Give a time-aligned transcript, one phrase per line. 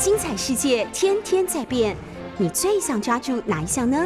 [0.00, 1.94] 精彩世界天天在变，
[2.38, 4.02] 你最想抓住哪一项呢？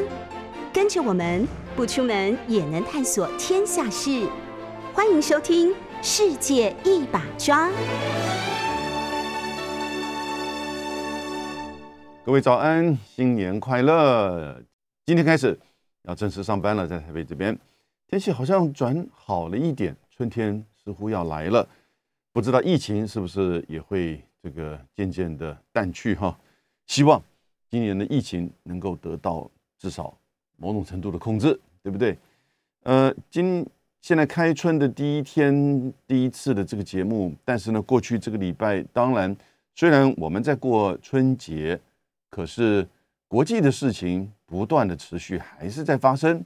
[0.73, 4.29] 跟着我们不出门也能探索天下事，
[4.93, 5.71] 欢迎收听
[6.03, 7.69] 《世界一把抓》。
[12.25, 14.61] 各位早安，新年快乐！
[15.07, 15.57] 今天开始
[16.09, 17.57] 要正式上班了，在台北这边
[18.09, 21.69] 天气好像转好了一点，春天似乎要来了。
[22.33, 26.39] 不知道疫情是不是也会这个渐渐的淡去哈？
[26.85, 27.23] 希望
[27.71, 30.15] 今年的疫情能够得到至少
[30.59, 32.15] 某种程度的控制，对不对？
[32.83, 33.67] 呃，今
[34.03, 39.35] 现在开春的第一天，第一次的这个节目，但是呢，过去这个礼拜，当然
[39.75, 41.81] 虽然我们在过春节，
[42.29, 42.87] 可是
[43.27, 46.45] 国际的事情不断的持续，还是在发生。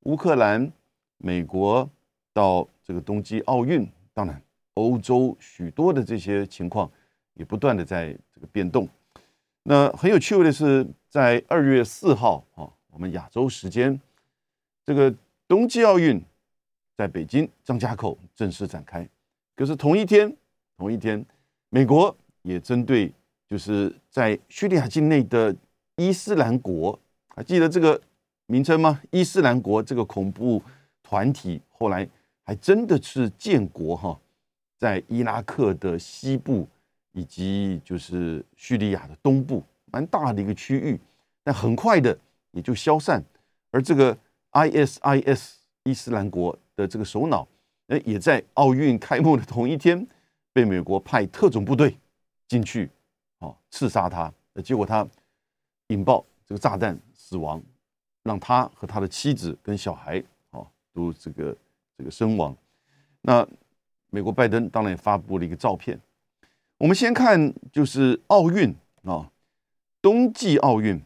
[0.00, 0.72] 乌克兰、
[1.18, 1.88] 美国
[2.32, 4.42] 到这个冬季奥运，当然。
[4.74, 6.88] 欧洲许多的这些情况
[7.38, 8.86] 也不断的在这个变动。
[9.62, 13.98] 那很有趣味的是，在二月四号啊，我们亚洲时间，
[14.84, 15.14] 这个
[15.46, 16.20] 冬季奥运
[16.96, 19.08] 在北京张家口正式展开。
[19.54, 20.36] 可是同一天，
[20.76, 21.24] 同一天，
[21.70, 23.12] 美国也针对
[23.46, 25.54] 就是在叙利亚境内的
[25.96, 28.00] 伊斯兰国，还记得这个
[28.46, 29.00] 名称吗？
[29.10, 30.60] 伊斯兰国这个恐怖
[31.02, 32.08] 团体后来
[32.42, 34.18] 还真的是建国哈。
[34.78, 36.66] 在伊拉克的西部
[37.12, 41.00] 以及就是叙利亚的东部，蛮大的一个区域，
[41.42, 42.16] 但很快的
[42.52, 43.22] 也就消散。
[43.70, 44.16] 而这个
[44.52, 47.46] ISIS 伊斯兰国的这个首脑，
[47.86, 50.06] 呃，也在奥运开幕的同一天，
[50.52, 51.96] 被美国派特种部队
[52.46, 52.90] 进去，
[53.38, 54.32] 哦，刺杀他。
[54.62, 55.06] 结果他
[55.88, 57.62] 引爆这个炸弹死亡，
[58.22, 61.56] 让他和他的妻子跟小孩，哦，都这个
[61.96, 62.56] 这个身亡。
[63.20, 63.46] 那。
[64.10, 66.00] 美国拜登当然也发布了一个照片。
[66.78, 69.32] 我们先看，就是奥运啊，
[70.00, 71.02] 冬季奥运，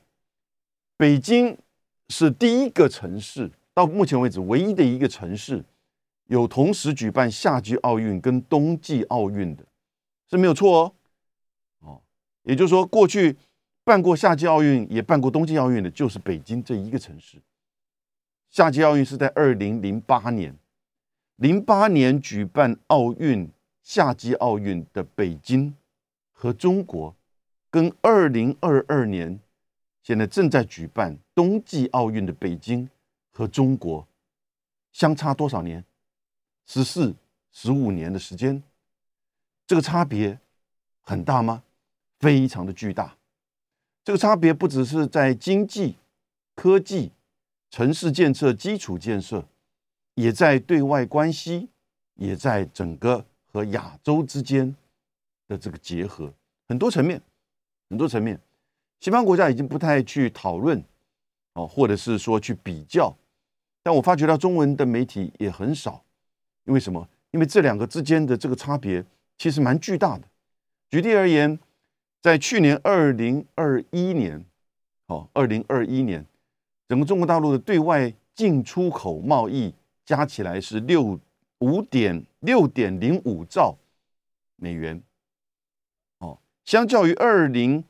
[0.99, 1.57] 北京
[2.11, 5.65] 是第一个城市，到目前为止唯一的一个城市，
[6.27, 9.65] 有同时举办夏季奥运跟冬季奥运的，
[10.29, 10.93] 是没有错哦。
[11.81, 12.03] 哦，
[12.43, 13.39] 也就是说，过去
[13.83, 17.39] 办过夏季奥运，也办过冬季奥运的，就是北京这一个城市。
[18.51, 20.55] 夏季奥运是在二零零八年。
[21.37, 23.51] 零八年举办奥运
[23.83, 25.75] 夏季奥运的北京
[26.33, 27.15] 和中国，
[27.71, 29.39] 跟二零二二年
[30.03, 32.89] 现在正在举办冬季奥运的北京
[33.31, 34.07] 和中国，
[34.93, 35.85] 相差多少年？
[36.67, 37.15] 十四、
[37.51, 38.63] 十五年的时间，
[39.67, 40.39] 这个差别
[41.01, 41.63] 很大吗？
[42.19, 43.17] 非常的巨大。
[44.05, 45.97] 这个差别不只是在经济、
[46.55, 47.13] 科技、
[47.71, 49.47] 城市建设、基础建设。
[50.15, 51.71] 也在对外关系，
[52.17, 54.75] 也在整个和亚洲之间
[55.47, 56.33] 的这个结合，
[56.69, 57.21] 很多层面，
[57.91, 58.41] 很多层面，
[59.01, 60.83] 西方国家已经不太去讨论，
[61.53, 63.15] 哦，或者是说去比较，
[63.83, 66.03] 但我发觉到中文的媒体也很少，
[66.65, 67.09] 因为什么？
[67.31, 69.05] 因为这两个之间的这个差别
[69.39, 70.25] 其实蛮巨大的。
[70.91, 71.59] 举例而言，
[72.21, 74.45] 在去年二零二一年，
[75.07, 76.25] 哦，二零二一年，
[76.89, 79.75] 整个中国大陆的对外进出口贸易。
[80.05, 81.19] 加起来是六
[81.61, 83.79] 五点六点零五兆
[84.57, 85.01] 美元，
[86.19, 87.85] 哦，相较于二零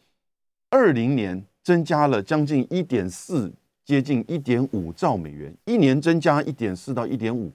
[0.68, 3.52] 二零年增加了将近一点四，
[3.82, 7.50] 接近一点五兆美元，一年增加一点四到一点五，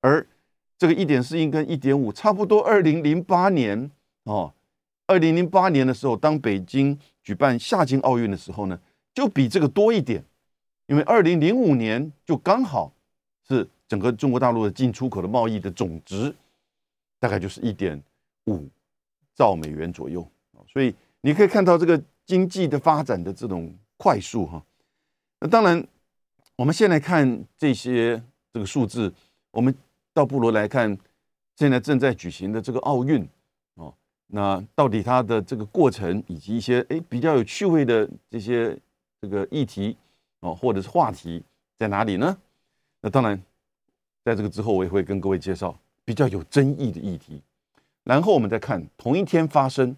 [0.00, 0.24] 而
[0.78, 2.62] 这个一点四亿跟一点五差不多。
[2.62, 3.90] 二零零八年
[4.22, 4.54] 哦，
[5.08, 8.78] 二零零八年的时候，当北京举办夏季奥运的时候呢，
[9.12, 10.24] 就比这个多一点，
[10.86, 12.92] 因为二零零五年就刚好。
[13.46, 16.34] 是整个中国大陆的进出口的贸易的总值，
[17.18, 18.02] 大概就是一点
[18.46, 18.68] 五
[19.34, 20.26] 兆美元左右
[20.68, 24.64] 所以你可以看到这个经济的发展的这种快速哈。
[25.40, 25.86] 那当然，
[26.56, 28.22] 我们先来看这些
[28.52, 29.12] 这个数字，
[29.50, 29.74] 我们
[30.12, 30.96] 倒不如来看
[31.56, 33.26] 现在正在举行的这个奥运
[33.74, 33.94] 哦。
[34.28, 38.76] 那到底它的这个过程以及一些哎比较有趣味的这些
[39.20, 39.96] 这个议题
[40.40, 41.42] 哦，或者是话题
[41.78, 42.36] 在哪里呢？
[43.00, 43.40] 那当然，
[44.24, 47.42] 在这个之后，我也会跟各位介绍比较有争议的议题。
[48.02, 49.94] 然后我们再看同一天发生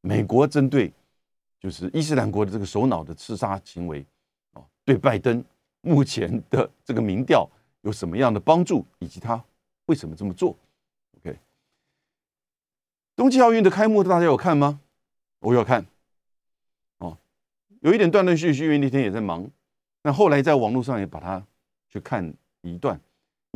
[0.00, 0.92] 美国针对
[1.58, 4.06] 就是伊斯兰国的这个首脑的刺杀行为，
[4.52, 5.44] 啊，对拜登
[5.80, 7.48] 目前的这个民调
[7.82, 9.42] 有什么样的帮助，以及他
[9.86, 10.56] 为什么这么做
[11.18, 11.36] ？OK，
[13.16, 14.80] 冬季奥运的开幕，大家有看吗？
[15.40, 15.84] 我有看，
[16.98, 17.18] 哦，
[17.80, 19.48] 有一点断断续续，因为那天也在忙。
[20.02, 21.44] 那后来在网络上也把它。
[21.88, 23.00] 去看一段，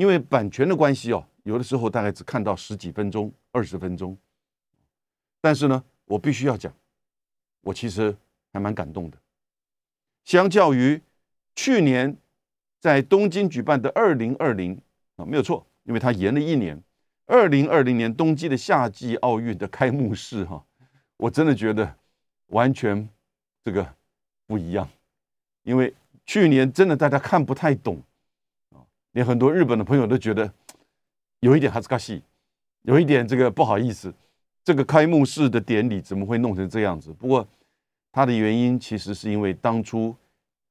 [0.00, 4.16] 因为版权的关系哦，有的时候大概只看到十几分钟、二十分钟。
[5.42, 6.72] 但是呢，我必须要讲，
[7.60, 8.16] 我其实
[8.50, 9.18] 还蛮感动的。
[10.24, 10.98] 相较于
[11.54, 12.16] 去年
[12.78, 14.80] 在东京举办的二零二零
[15.16, 16.82] 啊，没有错，因为它延了一年。
[17.26, 20.64] 二零二零年冬季的夏季奥运的开幕式，哈，
[21.18, 21.94] 我真的觉得
[22.46, 23.06] 完全
[23.62, 23.86] 这个
[24.46, 24.88] 不一样，
[25.64, 25.92] 因为
[26.24, 28.02] 去年真的大家看不太懂，
[29.12, 30.52] 连很多日本的朋友都觉得
[31.40, 32.22] 有一点哈斯卡西，
[32.82, 34.12] 有一点这个不好意思，
[34.64, 37.12] 这个开幕式的典礼怎么会弄成这样子？
[37.12, 37.46] 不过
[38.12, 40.14] 它的原因其实是因为当初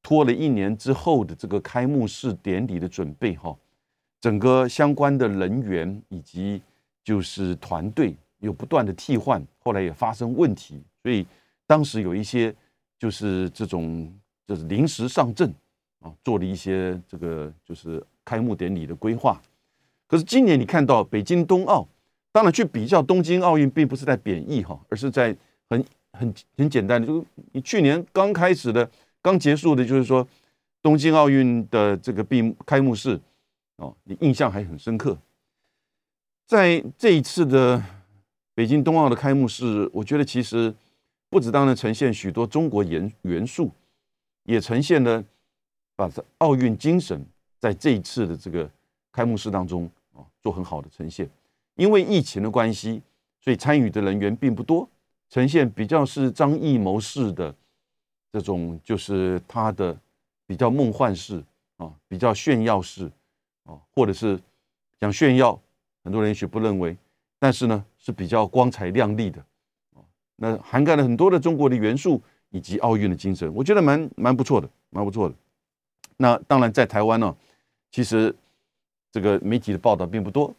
[0.01, 3.56] 拖了一年之后的这个开幕式典礼的准备，哈。
[4.21, 6.62] 整个相关的人员以及
[7.03, 11.25] 就是团队有不断的替换，后来也发生问题，所以
[11.65, 12.53] 当时有一些
[12.97, 14.13] 就是这种
[14.45, 15.50] 就是临时上阵
[16.01, 19.42] 啊，做了一些这个就是开幕典礼的规划。
[20.08, 21.88] 可是今年你看到北京冬奥，
[22.31, 25.36] 当然去比较东京奥运，并不是在贬义哈，而是在
[25.70, 25.84] 很
[26.14, 28.88] 很很简单的，就是你去年刚开始的、
[29.22, 30.28] 刚结束的，就是说
[30.84, 33.20] 东京奥运的这个闭开幕式。
[33.78, 35.18] 哦，你印象还很深刻。
[36.46, 37.81] 在这一次的
[38.54, 40.74] 北京冬奥的开幕式，我觉得其实
[41.30, 43.72] 不止当然呈现许多中国元元素，
[44.44, 45.24] 也呈现了
[45.96, 47.26] 把奥运精神
[47.59, 48.69] 在这一次的这个
[49.11, 51.29] 开幕式当中啊做很好的呈现。
[51.75, 53.01] 因为疫情的关系，
[53.39, 54.89] 所以参与的人员并不多，
[55.29, 57.53] 呈现比较是张艺谋式的
[58.31, 59.95] 这种，就是他的
[60.47, 61.44] 比较梦幻式
[61.77, 63.11] 啊，比较炫耀式。
[63.65, 64.39] 啊，或者是
[65.00, 65.61] 想炫耀，
[66.03, 66.97] 很多人也许不认为，
[67.38, 69.39] 但是呢是比较光彩亮丽的，
[69.94, 70.03] 哦，
[70.38, 72.19] 那涵盖了很多的中国的元素
[72.50, 75.35] 以及奥运的精神，我觉得蛮蛮不错的，蛮不错的。
[76.17, 77.35] 那当然在台湾呢，
[77.91, 78.36] 其实
[79.12, 80.53] 这个媒体的报道并不多，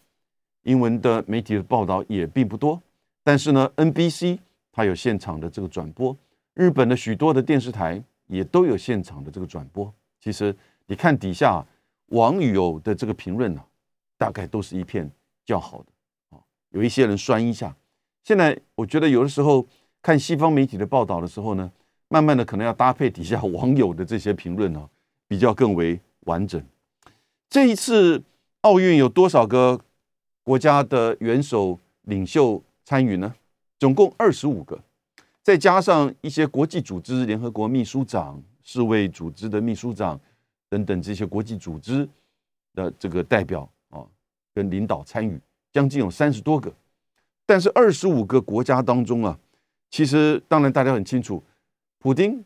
[0.63, 2.81] 英文的媒体的报道也并不多，
[3.23, 4.39] 但是呢，NBC
[4.73, 6.17] 它有现场的这个转播，
[6.55, 9.93] 日本的许多的电视台也都有现场的这个转播。
[10.21, 10.55] 其实
[10.87, 11.65] 你看底下。
[12.11, 13.65] 网友的这个评论呢，
[14.19, 15.09] 大概都是一片
[15.47, 17.73] 较好的啊，有一些人酸一下。
[18.25, 19.65] 现在我觉得有的时候
[20.03, 21.71] 看西方媒体的报道的时候呢，
[22.09, 24.91] 慢慢的可能要搭配底下网友的这些评论呢，
[25.29, 26.61] 比较更为完整。
[27.51, 28.23] 这一次
[28.61, 29.81] 奥运有多少个
[30.45, 33.35] 国家的元首领袖参与呢？
[33.77, 34.81] 总共二十五个，
[35.43, 40.19] 再加上一些国际组织、联合国秘书长、世卫组织的秘书长。
[40.69, 42.09] 等等这些国际组织
[42.75, 44.07] 的这个代表啊，
[44.55, 45.37] 跟领导参与，
[45.73, 46.73] 将近有三十多个。
[47.45, 49.37] 但是二十五个国家当中啊，
[49.91, 51.43] 其实当然大家很清楚，
[51.99, 52.45] 普京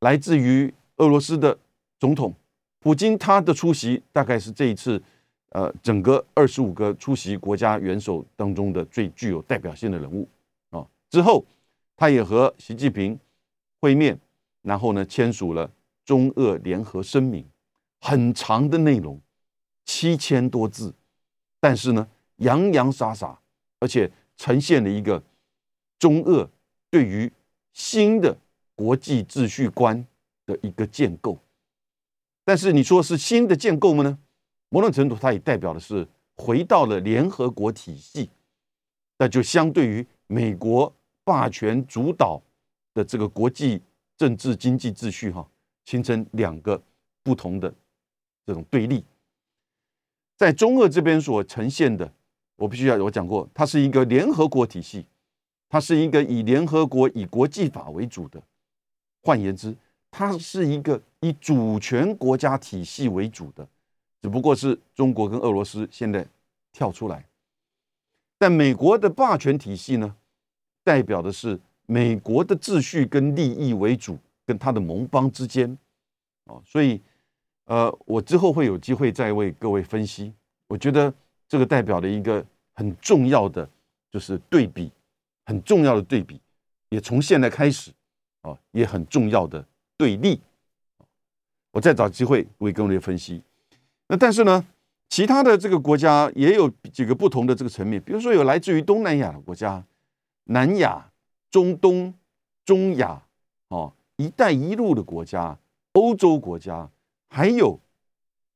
[0.00, 1.56] 来自于俄罗斯的
[2.00, 2.34] 总统，
[2.80, 5.00] 普京他的出席大概是这一次
[5.50, 10.28] 呃整个二十五个出席国家元首当中的最具有代表性的人物
[10.70, 10.86] 啊。
[11.08, 11.44] 之后
[11.96, 13.18] 他也和习近平
[13.80, 14.18] 会面，
[14.62, 15.70] 然后呢签署了
[16.04, 17.44] 中俄联合声明。
[18.02, 19.20] 很长的内容，
[19.84, 20.94] 七千多字，
[21.60, 23.38] 但是呢，洋洋洒洒，
[23.78, 25.22] 而且呈现了一个
[25.98, 26.48] 中俄
[26.90, 27.30] 对于
[27.74, 28.34] 新的
[28.74, 30.02] 国际秩序观
[30.46, 31.38] 的一个建构。
[32.50, 34.02] 但是你说是新的建构吗？
[34.02, 34.18] 呢，
[34.70, 36.04] 某种程度它也代表的是
[36.34, 38.28] 回到了联合国体系，
[39.18, 40.92] 那就相对于美国
[41.22, 42.42] 霸权主导
[42.92, 43.80] 的这个国际
[44.16, 45.48] 政治经济秩序，哈，
[45.84, 46.82] 形成两个
[47.22, 47.72] 不同的。
[48.44, 49.04] 这种对立，
[50.36, 52.12] 在中俄这边所呈现的，
[52.56, 55.06] 我必须要我讲过，它是一个联合国体系，
[55.68, 58.42] 它是一个以联合国以国际法为主的，
[59.22, 59.72] 换言之，
[60.10, 63.66] 它是一个以主权国家体系为主的，
[64.20, 66.26] 只不过是中国跟俄罗斯现在
[66.72, 67.24] 跳出来，
[68.38, 70.16] 但美国的霸权体系呢，
[70.84, 75.76] 代表的是美国的秩序跟利益为主，跟他的盟邦之间，
[76.46, 77.00] 啊，所以。
[77.66, 80.34] 呃，我之后会有机会再为各位分析。
[80.66, 81.14] 我觉得
[81.46, 83.68] 这个代表的一个很重要的
[84.10, 84.90] 就是对比，
[85.46, 86.40] 很重要的对比，
[86.88, 87.92] 也从现在开始
[88.42, 89.64] 啊，也很重要的
[89.96, 90.40] 对立。
[91.72, 93.42] 我再找机会为各位分析。
[94.08, 94.64] 那但是呢，
[95.08, 99.84] 其他的这个国家也有几个不同的这个层面，比如说有来自于东南亚的国家、
[100.44, 101.10] 南亚、
[101.50, 102.12] 中东、
[102.64, 103.22] 中亚、
[103.68, 105.58] 哦“一带一路”的国家、
[105.92, 106.88] 欧洲国家。
[107.32, 107.78] 还有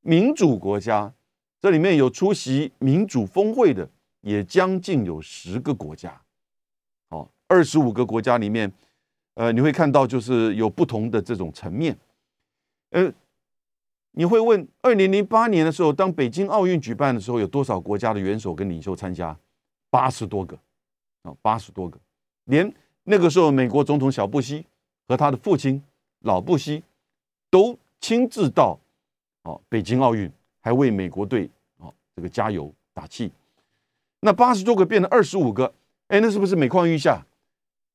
[0.01, 1.13] 民主国家，
[1.61, 3.87] 这里面有出席民主峰会的，
[4.19, 6.21] 也将近有十个国家。
[7.07, 8.69] 哦，二十五个国家里面，
[9.35, 11.97] 呃，你会看到就是有不同的这种层面。
[12.91, 13.11] 呃，
[14.11, 19.37] 你会问，二零零八年的时候，当北京奥运举办的时候，有多少国家的元首跟领袖参加？
[19.89, 20.57] 八十多个
[21.21, 21.97] 啊，八十多个，
[22.45, 22.73] 连
[23.03, 24.65] 那个时候美国总统小布希
[25.07, 25.81] 和他的父亲
[26.19, 26.83] 老布希
[27.49, 28.77] 都亲自到
[29.43, 33.31] 哦北京奥运，还为美国队哦这个加油打气。
[34.19, 35.73] 那八十多个变成二十五个，
[36.07, 37.25] 哎，那是不是每况愈下？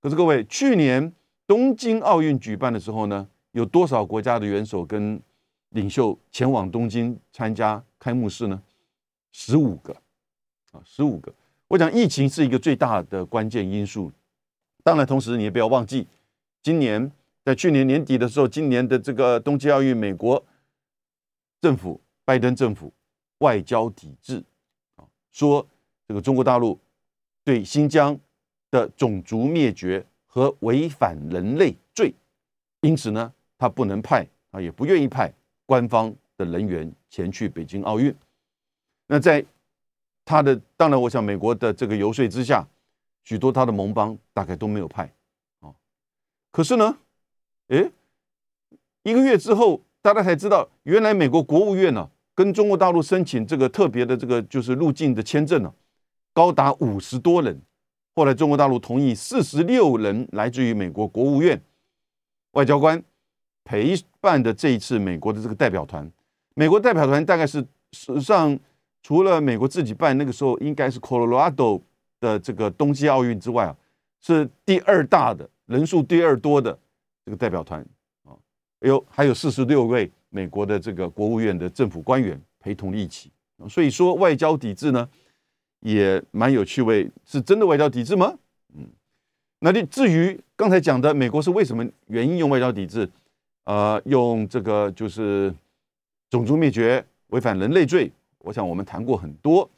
[0.00, 1.12] 可是各位，去年
[1.46, 5.20] 东京奥运举办的时候呢，有多少国家的元首跟
[5.70, 8.60] 领袖前往东京参加开幕式呢？
[9.32, 9.92] 十五个
[10.72, 11.32] 啊，十五个。
[11.68, 14.10] 我讲疫情是一个最大的关键因素。
[14.82, 16.06] 当然，同时你也不要忘记，
[16.62, 17.10] 今年
[17.44, 20.44] 在去年年底的时候，今年的这个冬季奥运，美国
[21.60, 22.92] 政府拜登政府
[23.38, 24.42] 外交抵制
[24.96, 25.66] 啊，说
[26.08, 26.78] 这个中国大陆
[27.44, 28.18] 对新疆
[28.70, 32.12] 的种族灭绝和违反人类罪，
[32.80, 35.30] 因此呢，他不能派啊，也不愿意派
[35.66, 38.14] 官方的人员前去北京奥运。
[39.06, 39.44] 那在
[40.24, 42.66] 他的当然，我想美国的这个游说之下。
[43.22, 45.12] 许多他的盟邦大概都没有派，
[45.60, 45.70] 啊，
[46.50, 46.96] 可是呢，
[47.68, 47.92] 诶，
[49.02, 55.72] 一个月之后，大家才知道，原来美国国务院呢，跟中国大陆申请这个特别的这个就是入境的签证呢，
[56.32, 57.60] 高达五十多人。
[58.14, 61.62] 后来中国大陆同意四十六人来自于美国国务院
[62.52, 63.00] 外交官
[63.64, 66.10] 陪伴的这一次美国的这个代表团。
[66.54, 68.58] 美国代表团大概是史上
[69.02, 71.82] 除了美国自己办，那个时候应该是 Colorado。
[72.20, 73.74] 的这个冬季奥运之外啊，
[74.20, 76.78] 是第二大的人数第二多的
[77.24, 77.80] 这个代表团
[78.24, 78.36] 啊，
[78.80, 83.30] 有还有四十六位美国的这个国务院的政府官员陪同一起，
[83.70, 85.08] 所以说外交抵制呢
[85.80, 88.36] 也蛮有趣味，是真的外交抵制吗？
[88.74, 88.86] 嗯，
[89.60, 93.08] 那你至于刚才讲的美国是为什么原因用外交抵制，
[93.70, 95.54] 呃，用这个就是
[96.28, 99.70] 种族灭绝、违反人类罪，我想我们谈过很多，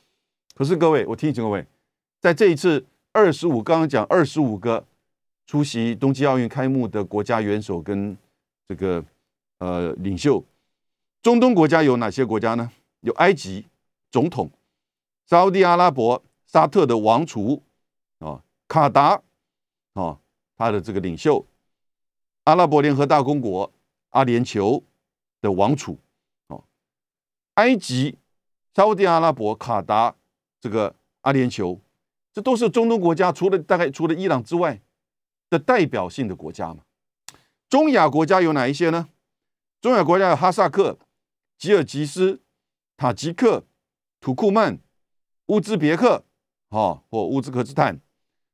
[0.54, 1.66] 可是各位，我提醒各位。
[2.18, 4.82] 在这一次二十五，刚刚讲二十五个
[5.46, 8.16] 出席冬季奥运开幕的国家元首跟
[8.66, 9.04] 这个
[9.58, 10.42] 呃领袖，
[11.20, 12.72] 中东国家有哪些国家呢？
[13.00, 13.66] 有埃及
[14.10, 14.50] 总统、
[15.26, 17.60] 沙地阿拉伯、沙特的王储
[18.20, 19.20] 啊、卡达
[19.92, 20.18] 啊，
[20.56, 21.44] 他的这个领袖，
[22.44, 23.70] 阿拉伯联合大公国
[24.12, 24.82] 阿联酋
[25.40, 25.98] 的王储
[26.46, 26.64] 哦，
[27.54, 28.18] 埃及、
[28.74, 30.16] 沙地阿拉伯、卡达
[30.60, 31.80] 这个阿联酋。
[32.32, 34.80] 这都是中东国家，除了大概除了伊朗之外
[35.50, 36.82] 的代表性的国家嘛。
[37.68, 39.08] 中亚国家有哪一些呢？
[39.80, 40.98] 中亚国家有哈萨克、
[41.58, 42.40] 吉尔吉斯、
[42.96, 43.66] 塔吉克、
[44.20, 44.78] 土库曼、
[45.46, 46.24] 乌兹别克，
[46.70, 48.00] 哈或乌兹克斯坦，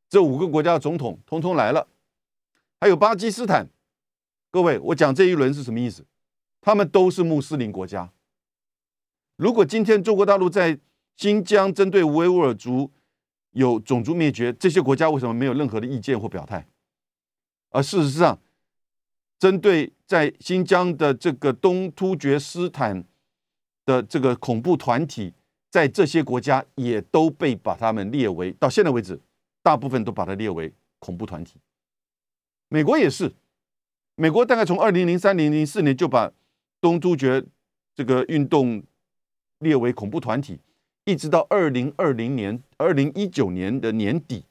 [0.08, 1.88] 这五个国家的总统通通来了。
[2.80, 3.68] 还有巴基斯坦。
[4.50, 6.04] 各位，我讲这一轮是什么意思？
[6.60, 8.12] 他们都是穆斯林国家。
[9.36, 10.78] 如果今天中国大陆在
[11.16, 12.90] 新疆针对维吾尔族，
[13.50, 16.66] 有种族灭绝，这些国家为什么没有任何的意见或表态？
[17.70, 18.40] 而事实上，
[19.38, 23.04] 针对在新疆的这个东突厥斯坦
[23.84, 25.34] 的这个恐怖团体，
[25.70, 29.20] 在这些国家也都被把他们列为，到现在为止，
[29.62, 31.60] 大部分都把它列为恐怖团体。
[32.68, 33.32] 美国也是，
[34.20, 36.32] 美国大概从二零零三零零四年就把
[36.80, 37.44] 东突厥
[37.94, 38.82] 这个运动
[39.60, 40.58] 列为恐怖团体。
[41.04, 44.44] 一直到二零二零年、二零一九年的年底，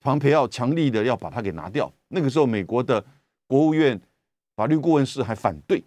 [0.00, 1.90] 庞培奥强力的要把它给拿掉。
[2.08, 3.02] 那个时候，美国的
[3.46, 3.98] 国务院
[4.56, 5.84] 法律顾问室还反对，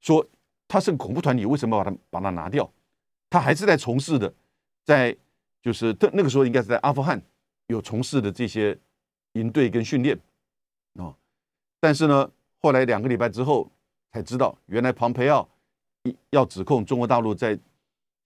[0.00, 0.28] 说
[0.66, 2.68] 他是恐怖团体，为什么把他把它拿掉？
[3.30, 4.34] 他还是在从事的，
[4.84, 5.16] 在
[5.62, 7.22] 就是那个时候应该是在阿富汗
[7.68, 8.76] 有从事的这些
[9.34, 10.18] 营队跟训练
[10.96, 11.14] 啊。
[11.86, 12.28] 但是呢，
[12.60, 13.70] 后来两个礼拜之后
[14.10, 15.48] 才知道，原来庞培奥
[16.30, 17.56] 要指控中国大陆在。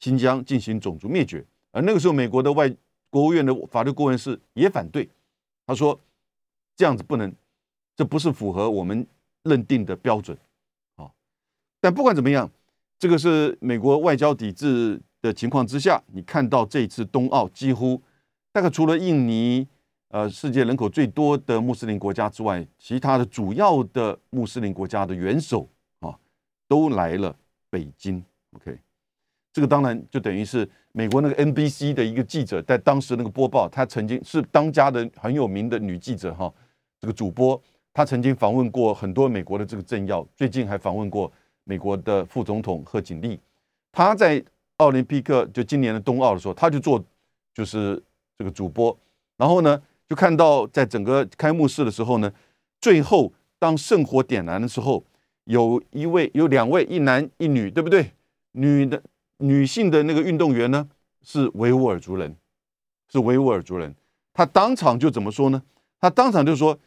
[0.02, 2.74] 新疆进行种族灭绝，而那个时候，美国的外
[3.10, 5.06] 国务院的法律顾问室也反对，
[5.66, 6.00] 他说
[6.74, 7.30] 这样子不能，
[7.94, 9.06] 这不是符合我们
[9.42, 10.34] 认定的标准，
[10.96, 11.10] 啊。
[11.82, 12.50] 但不管怎么样，
[12.98, 18.00] 这个是美国外交抵制的情况之下，你看到这一次冬奥几乎
[18.52, 19.68] 大概除了印尼，
[20.10, 25.68] 呃，世界人口最多的穆斯林国家之外，其他的主要的穆斯林国家的元首
[26.00, 26.18] 啊，
[26.66, 27.34] 都来了
[27.70, 28.22] 北京
[28.56, 28.76] ，OK。
[29.52, 36.52] 这个当然就等于是美国那个 NBC 的一个记者，在当时那个播报，他曾经是当家的很有名的女记者哈，
[37.00, 37.60] 这个主播，
[37.92, 41.30] 她曾经访问过很多美国的这个政要，最近还访问过
[41.62, 43.38] 美国的副总统贺锦丽。
[43.92, 44.44] 她在
[44.78, 47.00] 奥林匹克就今年的冬奥的时候，她就做
[47.54, 48.02] 就是
[48.36, 48.96] 这个主播，
[49.36, 52.32] 然后呢，就看到在整个开幕式的时候呢，
[52.80, 55.04] 最后当圣火点燃的时候，
[55.44, 58.10] 有一位有两位一男一女，对不对？
[58.52, 59.00] 女的。
[59.42, 60.86] 女性的那个运动员呢，
[61.22, 62.36] 是维吾尔族人，
[63.10, 63.94] 是维吾尔族人。
[64.34, 65.62] 他当场就怎么说呢？
[65.98, 66.78] 他当场就说，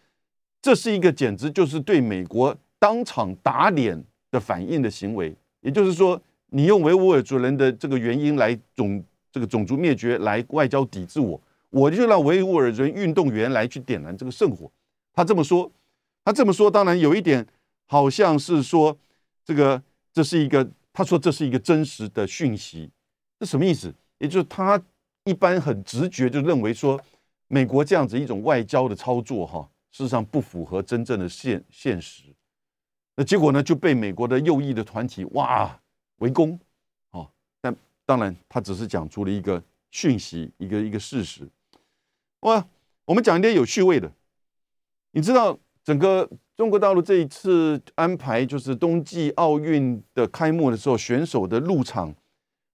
[0.61, 5.33] 这是一个简直就是对美国当场打脸的反应的行为。
[5.61, 11.41] 也就是说，你用维吾尔族人的这个原因来种这个种族灭绝来外交抵制我，
[11.73, 14.71] 我就让维吾尔人运动员来去点燃这个圣火。
[15.11, 15.69] 他这么说，
[16.23, 17.45] 他这么说，当然有一点
[17.85, 18.97] 好像是说
[19.43, 19.81] 这个
[20.13, 22.89] 这是一个，他说这是一个真实的讯息，
[23.39, 23.93] 这什么意思？
[24.19, 24.81] 也就是他
[25.25, 27.01] 一般很直觉就认为说。
[27.49, 32.23] 美国这样子一种外交的操作，哈，事实上不符合真正的现现实。
[33.15, 35.79] 那结果呢，就被美国的右翼的团体哇
[36.17, 36.59] 围攻，
[37.11, 37.29] 哦，
[37.61, 37.75] 但
[38.07, 39.61] 当然他只是讲出了一个
[39.91, 41.47] 讯息，一个一个事实。
[42.43, 42.65] 哇，
[43.05, 44.11] 我们讲一点有趣味的。
[45.11, 52.15] 你知道，整个中国大陆这一次安排，就是冬季奥运的开幕的时候，选手的入场，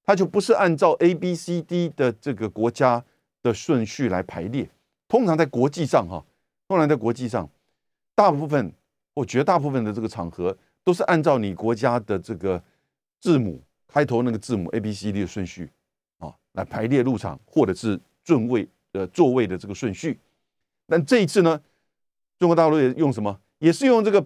[0.03, 3.03] 他就不是按照 A、B、C、D 的这个国家。
[3.41, 4.69] 的顺序来排列，
[5.07, 6.21] 通常在国际上哈，
[6.67, 7.49] 通常在国际上，
[8.13, 8.73] 大部分
[9.15, 12.61] 或绝大部分的这个场合都是按照你国家的这个
[13.21, 15.71] 字母开头那个字母 A B C D 的顺序
[16.17, 20.19] 啊来排列入场，或者是顺位呃座位的这个顺序。
[20.87, 21.61] 但这一次呢，
[22.37, 23.39] 中国大陆也用什么？
[23.59, 24.25] 也是用这个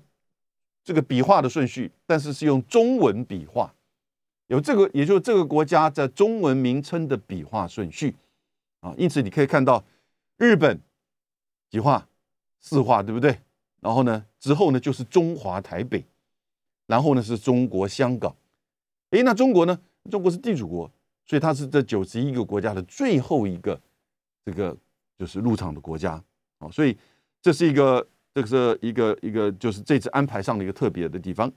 [0.84, 3.74] 这个笔画的顺序，但是是用中文笔画，
[4.48, 8.16] 有这个也就是这个国家在中文名称的笔画顺序。
[8.82, 9.84] 啊，因此你可以看到，
[10.38, 10.80] 日本
[11.70, 12.08] 几画
[12.60, 13.40] 四画，对不对？
[13.80, 16.06] 然后呢，之后呢就是中华台北，
[16.86, 18.36] 然后呢是中国香港。
[19.12, 19.80] 哎，那中国呢？
[20.12, 20.92] 中国是地主国，
[21.26, 23.80] 所以它是这九十一个国家的最后一个
[24.46, 24.76] 这个
[25.18, 26.22] 就是入场的国家。
[26.60, 26.98] 啊，所以
[27.42, 31.52] 这是一个这个是一个一个就是这次安排上的一个特别的地方。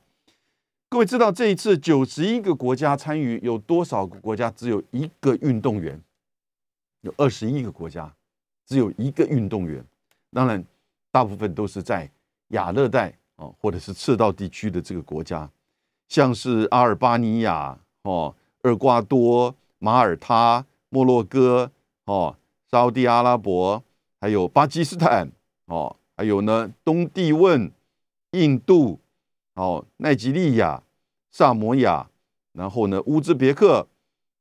[0.89, 6.01] 各位知道这一次九十一个国家参与，有多少个国家只有一个运动员？
[7.03, 8.13] 有二十一个国家，
[8.65, 9.85] 只有一个运动员。
[10.33, 10.65] 当然，
[11.11, 12.11] 大部分都是在
[12.49, 15.49] 亚热带啊，或者是赤道地区的这个国家，
[16.09, 21.71] 像是阿尔巴尼亚、哦，厄瓜多、马耳他、摩洛哥、
[22.05, 22.37] 哦，
[22.71, 23.83] 沙地阿拉伯，
[24.21, 25.31] 还有巴基斯坦，
[25.67, 27.71] 哦，还有呢，东帝汶、
[28.33, 29.01] 印度，
[29.55, 30.83] 哦，奈及利亚、
[31.31, 32.09] 萨摩亚，
[32.53, 33.87] 然后呢，乌兹别克，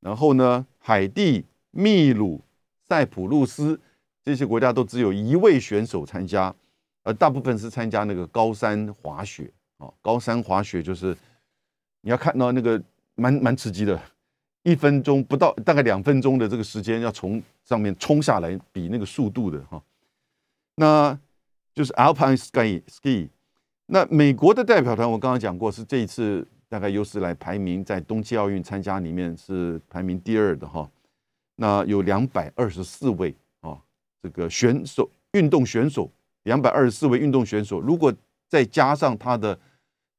[0.00, 2.42] 然后呢，海地、秘鲁。
[2.88, 3.80] 塞浦路斯
[4.22, 6.54] 这些国家都只有一位选手参加，
[7.02, 9.92] 而大部分是参加那个高山滑雪啊。
[10.00, 11.12] 高山滑雪就是
[12.02, 12.80] 你要看到那个
[13.16, 14.00] 蛮蛮刺激的，
[14.66, 19.80] 一分钟不到，大概两分钟的这个时间要从上面冲下来比那个速度的哈。
[20.74, 21.16] 那
[21.72, 23.28] 就是 Alpine Ski Ski。
[23.86, 30.90] 那美国的代表团我刚刚讲过，是这一次大概有史来排名在冬季奥运参加里面是排名第二的哈。
[31.54, 33.78] 那有两百二十四位啊，
[34.20, 36.10] 这个选手运动选手
[36.42, 38.12] 两百二十四位运动选手，如果
[38.48, 39.56] 再加上他的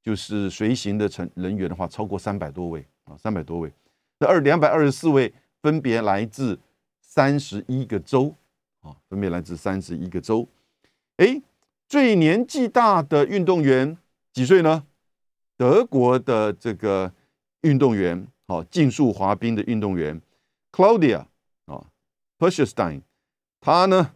[0.02, 3.70] 就是随行的成人员的话，超过三百多位啊，三百多位。
[4.20, 6.60] 这二两百二十四位分别来自
[7.00, 8.34] 三十一个州
[8.82, 10.48] 啊，分别来自三十一个州。
[11.18, 11.42] 哎，
[11.88, 13.98] 最年纪大的运动员
[14.34, 14.86] 几岁呢？
[15.56, 17.12] 德国的这个
[17.62, 20.22] 运动员，好，竞速滑冰的运动员。
[20.72, 21.26] Claudia
[21.66, 21.88] 啊
[22.38, 23.02] p e r s h s t e i n
[23.60, 24.14] 他呢，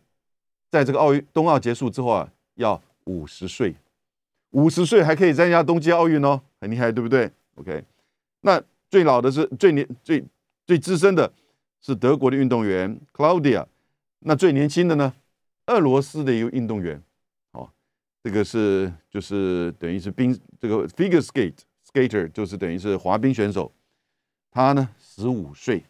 [0.70, 3.76] 在这个奥运冬奥结束之后啊，要五十岁，
[4.52, 7.84] 五十岁还可以参加冬季奥运哦，很厉害，对不对？OK，
[8.42, 8.62] 那
[8.92, 10.24] 最老的是最年最
[10.68, 11.34] 最资深的
[11.80, 13.66] 是德国的运动员 Claudia，
[14.20, 15.14] 那最年轻的呢，
[15.68, 17.02] 俄罗斯的一个运动员，
[17.54, 17.72] 哦，
[18.22, 23.72] 这个是就是等于是冰这个 figure skate skater，就是等于是滑冰选手，
[24.52, 25.86] 他呢十五岁。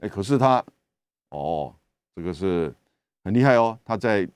[0.00, 0.64] 哎，可是他，
[1.28, 1.76] 哦，
[2.16, 2.74] 这个是
[3.22, 3.78] 很厉害哦。
[3.84, 4.26] 他在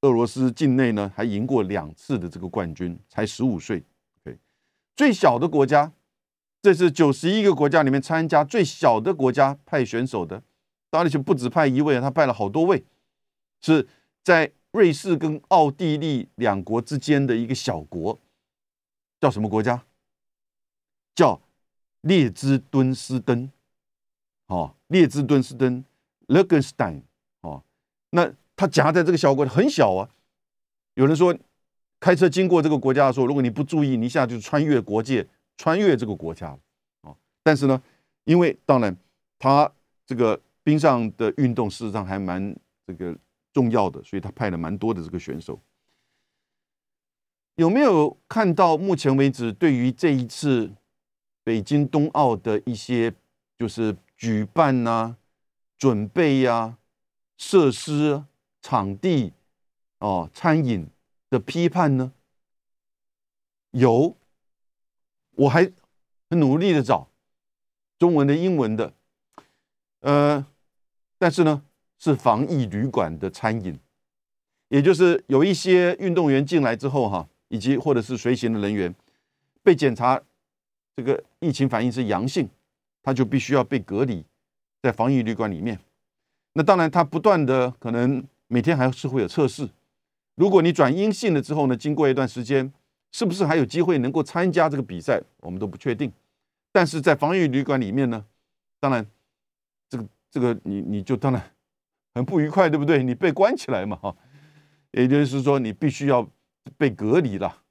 [0.00, 3.84] 俄罗斯境内呢，还赢过两次的这个冠军，才十五岁。
[4.24, 4.36] OK，
[4.96, 5.92] 最小的国家，
[6.60, 10.42] 这是九十一个国家里面参加最小的国家派选手的，
[10.90, 12.84] 当然就不止派一位，他派了好多位，
[13.60, 13.86] 是
[14.24, 18.18] 在瑞士跟奥地利两国之间的一个小国，
[19.20, 19.84] 叫什么国家？
[21.14, 21.40] 叫
[22.02, 23.50] 列支敦斯登。
[24.46, 25.84] 哦，列支敦斯登
[26.28, 27.02] l e g e n s t e i n
[27.42, 27.62] 哦，
[28.10, 30.08] 那它夹在这个小国很小啊。
[30.94, 31.36] 有人说，
[32.00, 35.26] 开车经过这个国家的时候，如果你不注意，你一下就穿越国界，
[35.58, 36.58] 穿越这个国家了。
[37.02, 37.82] 哦，但是呢，
[38.24, 38.96] 因为当然，
[39.38, 39.70] 他
[40.06, 43.14] 这个冰上的运动事实上还蛮这个
[43.52, 45.60] 重要的，所以他派了蛮多的这个选手。
[47.56, 50.72] 有没有看到目前为止对于这一次
[51.44, 53.12] 北京冬奥的一些
[53.58, 53.94] 就是？
[54.20, 55.14] 举办呐，
[55.78, 56.76] 准备呀，
[57.36, 58.24] 设施、
[58.60, 59.32] 场地
[60.00, 60.88] 哦餐饮
[61.30, 62.12] 的批判呢？
[63.70, 64.16] 有，
[65.38, 65.70] 我还
[66.28, 67.08] 很努力的找
[67.96, 68.92] 中文的、英文的，
[70.00, 70.44] 呃，
[71.16, 71.62] 但是呢，
[71.96, 73.78] 是防疫旅馆的餐饮，
[74.68, 78.92] 也就是有一些运动员进来之后哈，以及或者是随行的人员
[79.62, 80.20] 被检查
[80.96, 82.48] 这个疫情反应是阳性，
[83.00, 84.24] 他就必须要被隔离
[84.82, 85.78] 在防疫旅馆里面。
[86.54, 89.68] 那当然，他不断的可能每天还是会有测试。
[90.34, 92.72] 如果你转阴性了之后呢，经过一段时间。
[93.12, 95.20] 是不是还有机会能够参加这个比赛？
[95.40, 96.12] 我们都不确定。
[96.70, 98.24] 但是在防疫旅馆里面呢，
[98.78, 99.04] 当然，
[99.88, 101.42] 这个这个你你就当然
[102.14, 103.02] 很不愉快，对不对？
[103.02, 104.14] 你被关起来嘛，哈，
[104.92, 106.28] 也就是说你必须要
[106.76, 107.62] 被隔离了。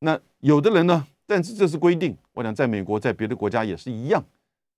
[0.00, 2.16] 那有的人呢，但是这是规定。
[2.32, 4.24] 我想在美国，在别的国家也是一样。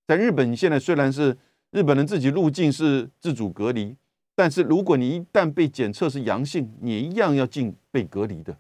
[0.09, 1.38] 在日本，现在虽然是
[1.71, 3.97] 日本人自己入境是自主隔离，
[4.35, 8.57] 但是如果你一旦被检测是阳性，你一样要进被隔离的。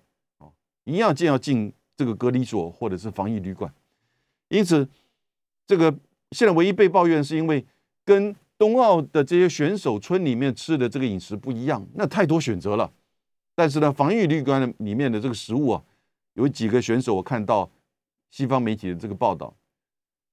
[0.84, 3.72] 一样就要进这个隔离所或者是防疫旅馆，
[4.48, 4.88] 因此，
[5.66, 5.94] 这个
[6.32, 7.64] 现在唯一被抱怨是因为
[8.04, 12.92] 跟冬奥的这些选手村里面吃的这个饮食不一样，那太多选择了。
[13.54, 15.84] 但是呢，防疫旅馆里面的这个食物啊，
[16.34, 17.70] 有几个选手我看到
[18.30, 19.54] 西方媒体的这个报道，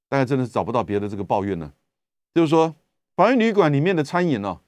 [0.07, 1.71] 大概真的是找不到别的这个抱怨呢。
[2.33, 2.73] 就是说，
[3.15, 4.59] 防疫旅馆里面的餐饮呢，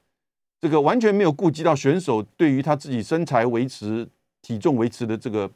[0.60, 4.08] 这个完全没有顾及到选手对于他自己身材维持、
[4.42, 5.50] 体重维持的这个。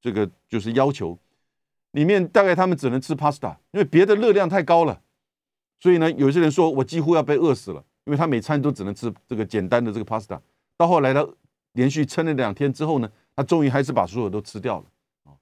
[0.00, 1.18] 这个就是要求，
[1.92, 5.02] 里面大概他们只能吃 pasta，因为别的热量太高了。
[5.78, 10.40] 所以呢，有些人说我几乎要被饿死了，因为他每餐都只能吃这个简单的这个 pasta。
[10.76, 11.26] 到后来他
[11.72, 14.84] 连续撑了两天之后呢，他终于还是把所有都吃掉了。
[15.24, 15.36] 啊，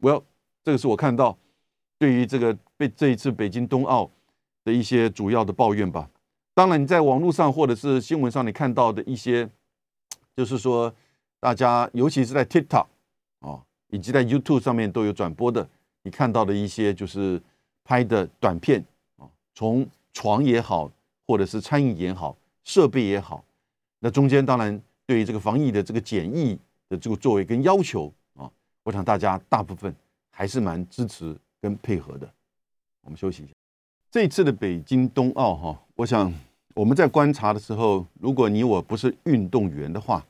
[0.00, 0.22] 我要
[0.62, 1.38] 这个是我看到
[1.98, 4.10] 对于这个被这一次北京冬奥
[4.64, 6.10] 的一些主要的抱怨吧。
[6.54, 9.50] 当然，你在网络上或者是新闻上你看到的一些，
[10.36, 10.94] 就是说
[11.40, 12.86] 大家尤其是在 TikTok
[13.40, 13.64] 啊。
[13.94, 15.64] 以及在 YouTube 上面都有转播的，
[16.02, 17.40] 你看到的一些就是
[17.84, 18.84] 拍的短片
[19.18, 20.90] 啊，从床也好，
[21.28, 23.44] 或者是餐饮也好，设备也好，
[24.00, 28.50] 那中间当然对于这个防疫的这个检疫的这个作为跟要求啊，
[28.82, 29.94] 我想大家大部分
[30.32, 32.28] 还是蛮支持跟配合的。
[33.02, 33.52] 我们休息一下。
[34.10, 36.34] 这次的北京冬奥哈，我想
[36.74, 40.26] 我们在观察的时候，如果你我不是运动员的话，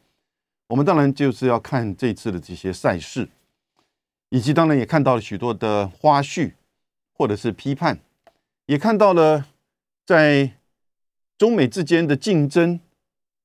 [0.66, 3.27] 我们当然就是要看这次的这些赛事。
[4.34, 6.54] 以及当然也看到了许多的花絮，
[7.12, 8.00] 或者是批判，
[8.66, 9.46] 也看到了
[10.04, 10.58] 在
[11.38, 12.80] 中美之间的竞争，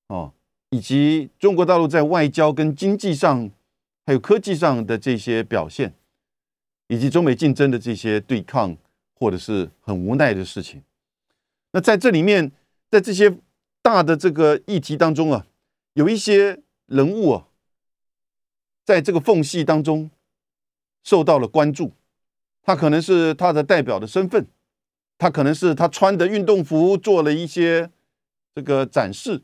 [0.08, 0.34] 哦，
[0.72, 3.52] 以及中国大陆在外交跟经济上，
[4.08, 5.94] 还有科技上的这些表现，
[6.88, 8.76] 以及中美竞争的这些对抗，
[9.14, 10.82] 或者是很无奈的事情。
[11.72, 12.52] 那在这里面，
[12.90, 13.38] 在这些
[13.84, 15.46] 大的这个议题当中啊，
[15.94, 17.46] 有一些人物啊，
[18.84, 20.10] 在这个缝隙当中。
[21.04, 21.94] 受到了关注，
[22.62, 24.48] 他可能是他的代表的身份，
[25.18, 27.90] 他可能是他穿的运动服做了一些
[28.54, 29.42] 这个展示，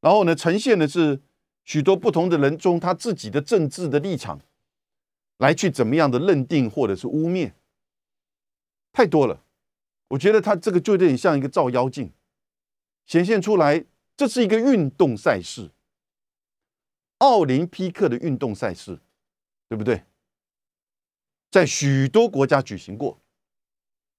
[0.00, 1.20] 然后呢，呈现的是
[1.64, 4.40] 许多不同的人中他自己的政治的立场，
[5.38, 7.52] 来去怎么样的认定或者是污蔑，
[8.92, 9.44] 太多了。
[10.08, 12.10] 我觉得他这个就有点像一个照妖镜，
[13.04, 13.84] 显现出来
[14.16, 15.70] 这是一个运动赛事，
[17.18, 19.00] 奥林匹克的运动赛事，
[19.68, 20.02] 对不对？
[21.50, 23.20] 在许多国家举行过，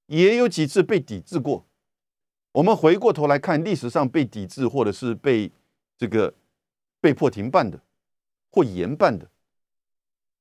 [0.07, 1.67] 也有几次被抵制过。
[2.53, 5.51] 我们回过头来看历史上被抵制或者是被
[5.97, 6.33] 这个
[6.99, 7.79] 被迫停办的
[8.49, 9.29] 或延办的，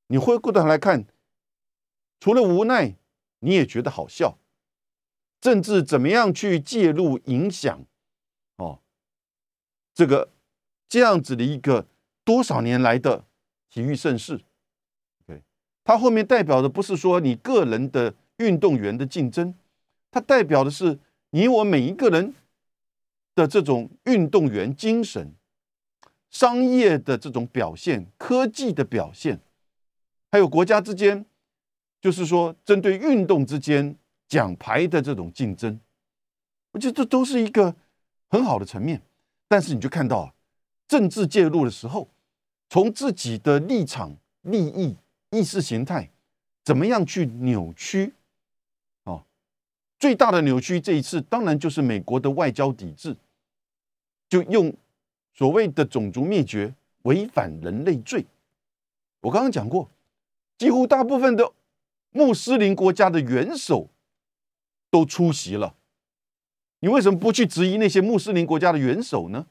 [0.07, 1.07] 你回过头来看，
[2.19, 2.97] 除了无奈，
[3.41, 4.39] 你也觉得好笑。
[5.41, 7.85] 政治怎么样去介入影响？
[8.57, 8.81] 哦，
[9.95, 10.33] 这个
[10.89, 11.87] 这样子的一个
[12.25, 13.27] 多少年来的
[13.69, 14.41] 体育盛世。
[15.89, 19.55] 它后面代表的不是说你个人的运动员的竞争，
[20.11, 20.99] 它代表的是
[21.31, 22.35] 你我每一个人
[23.35, 25.33] 的这种运动员精神、
[26.29, 29.41] 商业的这种表现、科技的表现，
[30.31, 31.25] 还有国家之间，
[32.03, 33.97] 就是说针对运动之间
[34.29, 35.81] 奖牌的这种竞争，
[36.73, 37.75] 我觉得这都是一个
[38.29, 39.01] 很好的层面。
[39.49, 40.35] 但是你就看到啊
[40.87, 42.11] 政治介入的时候，
[42.69, 44.95] 从自己的立场、利益。
[45.31, 46.11] 意识形态
[46.65, 48.13] 怎么样去扭曲？
[49.05, 49.23] 哦，
[49.99, 53.17] 最大的扭曲这一次当然就是美国的外交抵制，
[54.29, 54.73] 就用
[55.35, 58.25] 所谓的种族灭绝、违反人类罪。
[59.21, 59.91] 我刚刚讲过，
[60.57, 61.53] 几乎大部分的
[62.11, 63.89] 穆斯林国家的元首
[64.91, 65.75] 都出席了。
[66.81, 69.47] 你为什么不去质疑那些穆斯林国家的元首呢？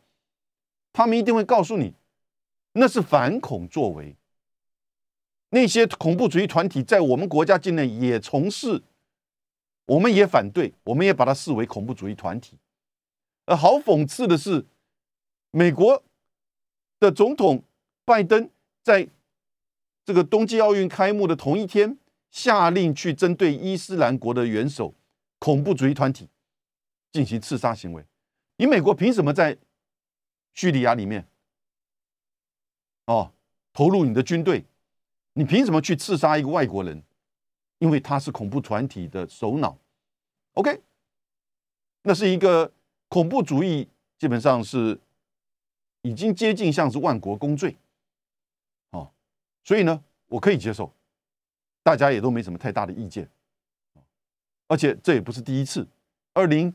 [0.93, 1.93] 他们一定会告诉你，
[2.71, 4.15] 那是反恐作为。
[5.49, 8.83] 那些恐怖主义团体在我们国家境内也从事，
[9.85, 12.57] 我们也反对，我们也把它视为恐怖主义团体。
[13.45, 14.65] 而好讽刺的是，
[15.51, 16.03] 美国
[16.99, 17.63] 的总统
[18.03, 18.49] 拜登
[18.83, 19.07] 在
[20.03, 21.97] 这个冬季奥运开幕的同一天，
[22.29, 24.93] 下令去针对伊斯兰国的元首、
[25.39, 26.27] 恐怖主义团体
[27.13, 28.03] 进行刺杀行为。
[28.57, 29.57] 你美国凭什么在
[30.53, 31.25] 叙利亚里面
[33.05, 33.31] 哦
[33.71, 34.65] 投入你的军队？
[35.37, 37.03] 你凭什么去刺杀一个外国人？
[37.77, 39.77] 因为他是恐怖团体的首脑。
[40.53, 40.81] OK，
[42.01, 42.73] 那是一个
[43.07, 44.99] 恐怖主义，基本上是
[46.01, 47.77] 已经接近像是万国公罪。
[48.89, 49.11] 哦，
[49.63, 50.91] 所以呢，我可以接受，
[51.83, 53.29] 大家也都没什么太大的意见。
[54.67, 55.87] 而且这也不是第一次，
[56.33, 56.73] 二零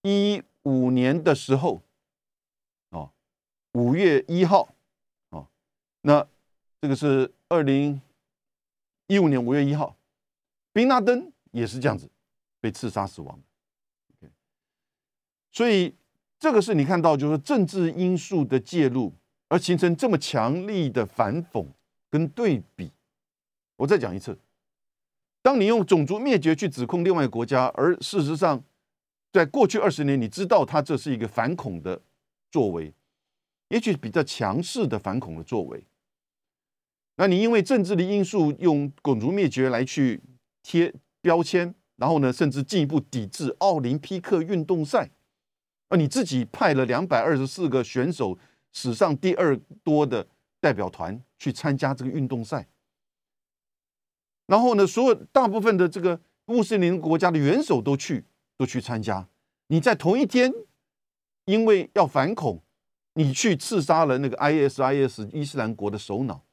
[0.00, 1.82] 一五年的时候，
[2.88, 3.12] 哦，
[3.72, 4.74] 五月一号，
[5.28, 5.46] 哦，
[6.00, 6.26] 那
[6.84, 7.32] 这个是。
[7.48, 7.98] 二零
[9.06, 9.96] 一五年五月一号，
[10.72, 12.10] 宾拉登也是这样子
[12.60, 13.40] 被刺杀死亡。
[15.50, 15.94] 所以
[16.38, 19.10] 这个是你看到，就是政治因素的介入，
[19.48, 21.64] 而形成这么强力的反讽
[22.10, 22.90] 跟对比。
[23.76, 24.36] 我再讲一次，
[25.40, 28.62] 当你用种族灭绝去指控另外一个国家，而事实上
[29.32, 32.02] 在过去二十年，你知道他这是一个反恐的
[32.50, 32.92] 作为，
[33.68, 35.82] 也许比较强势的反恐的作为。
[37.16, 40.20] 那你因为政治的因素用种族灭绝来去
[40.62, 45.10] 贴标签，然后呢，甚至进一步抵制奥林匹克运动赛，
[45.88, 48.36] 而你自己派了两百二十四个选手，
[48.72, 50.26] 史上第二多的
[50.60, 52.66] 代表团去参加这个运动赛，
[54.46, 58.24] 然后呢，所有大部分的这个穆斯林国家的元首都去
[58.56, 59.28] 都去参加，
[59.68, 60.52] 你在同一天，
[61.44, 62.60] 因为要反恐，
[63.14, 66.43] 你去刺杀了那个 ISIS 伊斯兰国的首脑。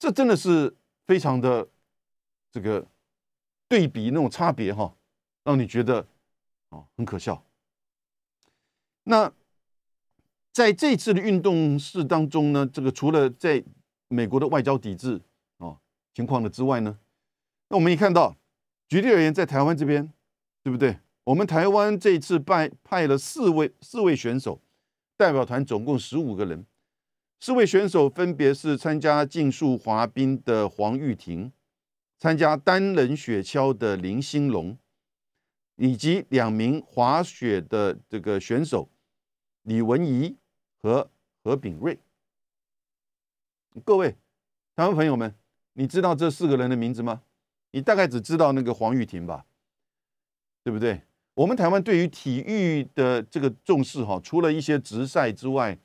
[0.00, 0.74] 这真的是
[1.06, 1.68] 非常的
[2.50, 2.88] 这个
[3.68, 4.96] 对比那种差别哈，
[5.44, 6.08] 让你觉得
[6.70, 7.44] 哦很可笑。
[9.04, 9.30] 那
[10.52, 13.62] 在这次的运动式当中呢，这个除了在
[14.08, 15.20] 美国的外交抵制
[15.58, 15.78] 哦
[16.14, 16.98] 情况的之外呢，
[17.68, 18.34] 那我们也看到，
[18.88, 20.10] 举例而言，在台湾这边，
[20.62, 20.98] 对不对？
[21.24, 24.62] 我们台湾这一次派派了四位四位选手，
[25.18, 26.64] 代表团总共十五个人。
[27.42, 31.50] 四位选手分别是参加竞速滑冰的黄玉婷，
[32.18, 34.76] 参加单人雪橇的林兴龙，
[35.76, 38.90] 以及两名滑雪的这个选手
[39.62, 40.36] 李文怡
[40.82, 41.10] 和
[41.42, 41.98] 何炳瑞。
[43.86, 44.14] 各位
[44.76, 45.34] 台湾朋友们，
[45.72, 47.22] 你知道这四个人的名字吗？
[47.70, 49.46] 你大概只知道那个黄玉婷吧，
[50.62, 51.00] 对不对？
[51.32, 55.78] 我们台湾对于体育的这个重视，哈，除了一些直赛之外。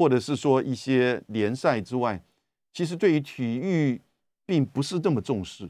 [0.00, 2.24] 或者是说一些联赛之外，
[2.72, 4.00] 其实对于体育
[4.46, 5.68] 并不是这么重视。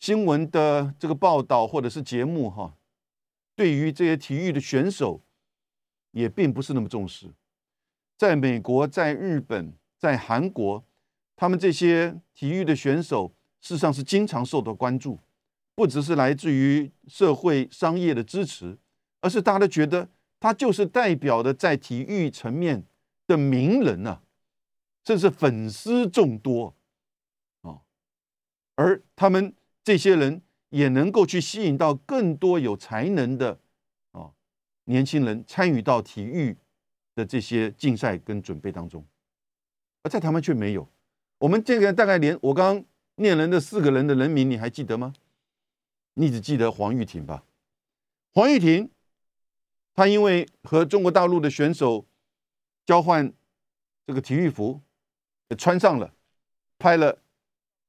[0.00, 2.74] 新闻的这个报道或者是节目哈，
[3.54, 5.20] 对于这些体育的选手
[6.12, 7.34] 也并不是那么重视。
[8.16, 10.82] 在美国、在日本、在韩国，
[11.36, 15.18] 他们这些体育的选手事实上是经常受到关注，
[15.74, 18.78] 不只是来自于社会商业的支持，
[19.20, 20.08] 而是大家都觉得
[20.40, 22.86] 他就是代表的在体育层面。
[23.26, 24.22] 的名人啊，
[25.04, 26.74] 甚至粉丝众多
[27.62, 27.80] 啊，
[28.74, 29.54] 而他们
[29.84, 33.58] 这些人也能够去吸引到更多有才能的
[34.10, 34.32] 啊
[34.84, 36.56] 年轻人参与到体育
[37.14, 39.06] 的这些竞赛跟准备当中，
[40.02, 40.88] 而在台湾却没有。
[41.38, 42.84] 我们这个大概连我刚刚
[43.16, 45.14] 念人的四个人的人名，你还记得吗？
[46.14, 47.44] 你只记得黄玉婷吧？
[48.32, 48.90] 黄玉婷，
[49.94, 52.06] 她因为和中国大陆的选手。
[52.92, 53.32] 交换
[54.06, 54.78] 这个体育服，
[55.56, 56.12] 穿上了，
[56.78, 57.22] 拍了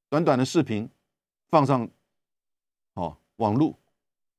[0.07, 0.89] 短短的视频，
[1.49, 1.89] 放上
[2.93, 3.77] 哦网络，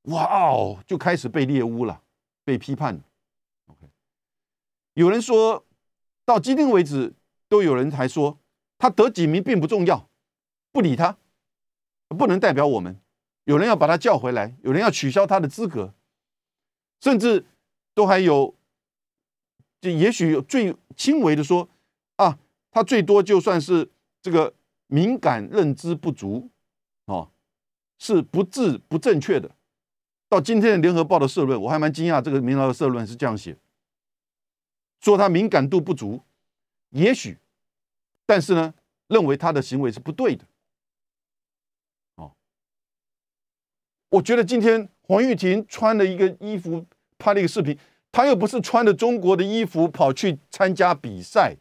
[0.05, 2.01] 哇哦，就开始被猎污了，
[2.47, 2.99] 被批判。
[3.67, 3.87] OK，
[4.95, 5.67] 有人说
[6.25, 7.13] 到今天为止，
[7.47, 8.39] 都有人还说
[8.79, 10.09] 他得几名并不重要，
[10.73, 11.19] 不理他，
[12.09, 12.99] 不能代表我们。
[13.45, 15.93] 有人要把他叫回来，有人要取消他的资格，
[17.03, 17.45] 甚至
[17.93, 18.55] 都还有。
[19.85, 21.69] 就也许最轻微的说，
[22.17, 22.39] 啊，
[22.71, 23.91] 他最多就算是
[24.23, 24.55] 这个
[24.87, 26.49] 敏感认知不足，
[27.05, 27.31] 哦，
[27.99, 29.55] 是不治不正确的。
[30.27, 33.59] 到今天的联合报的社论，我还蛮惊讶，这个民合的社论是这样写，
[35.03, 36.23] 说他敏感度不足，
[36.89, 37.37] 也许，
[38.25, 38.73] 但是呢，
[39.09, 40.47] 认为他的行为是不对的。
[42.15, 42.33] 哦，
[44.09, 46.87] 我觉得今天黄玉婷穿了一个衣服，
[47.19, 47.79] 拍了一个视频。
[48.15, 51.57] 他又不是穿着中国的衣服跑去参加比赛，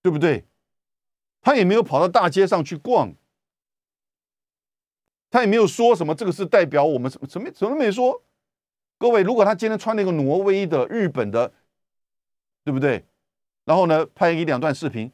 [0.00, 0.46] 对不对？
[1.42, 3.14] 他也没有跑到大街上去逛，
[5.30, 8.24] 他也没有说什么这个是代表我们什么什么什么没说。
[8.96, 11.52] 各位，如果他今天穿那个挪威的、日本的，
[12.64, 13.04] 对不对？
[13.66, 15.12] 然后呢，拍一两段视频，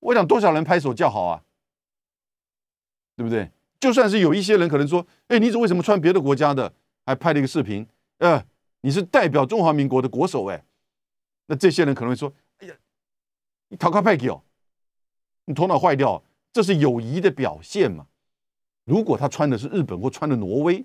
[0.00, 1.44] 我想多少人拍手叫好啊，
[3.16, 3.50] 对不对？
[3.78, 6.72] 就算是有一些人可能说：“哎，你为什么穿别的国家的，
[7.04, 7.86] 还拍了一个视频？
[8.16, 8.42] 呃，
[8.80, 10.64] 你是代表中华民国的国手哎。”
[11.46, 12.74] 那这些人可能会说：“哎呀，
[13.68, 14.42] 你逃开派给哦，
[15.46, 18.06] 你头脑坏掉，这是友谊的表现嘛？
[18.84, 20.84] 如果他穿的是日本或穿的挪威。”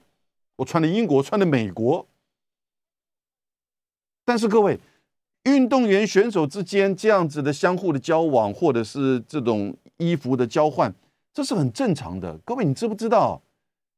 [0.57, 2.07] 我穿的英国，穿的美国，
[4.23, 4.79] 但是各位
[5.45, 10.93] 运动员选手之间这样子的相互的交往，或者是这种衣服的交换，
[11.33, 12.37] 这是很正常的。
[12.45, 13.41] 各位，你知不知道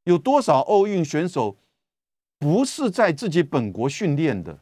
[0.06, 1.58] 有多少奥运选手
[2.46, 4.60] 不是在自己本国训练的？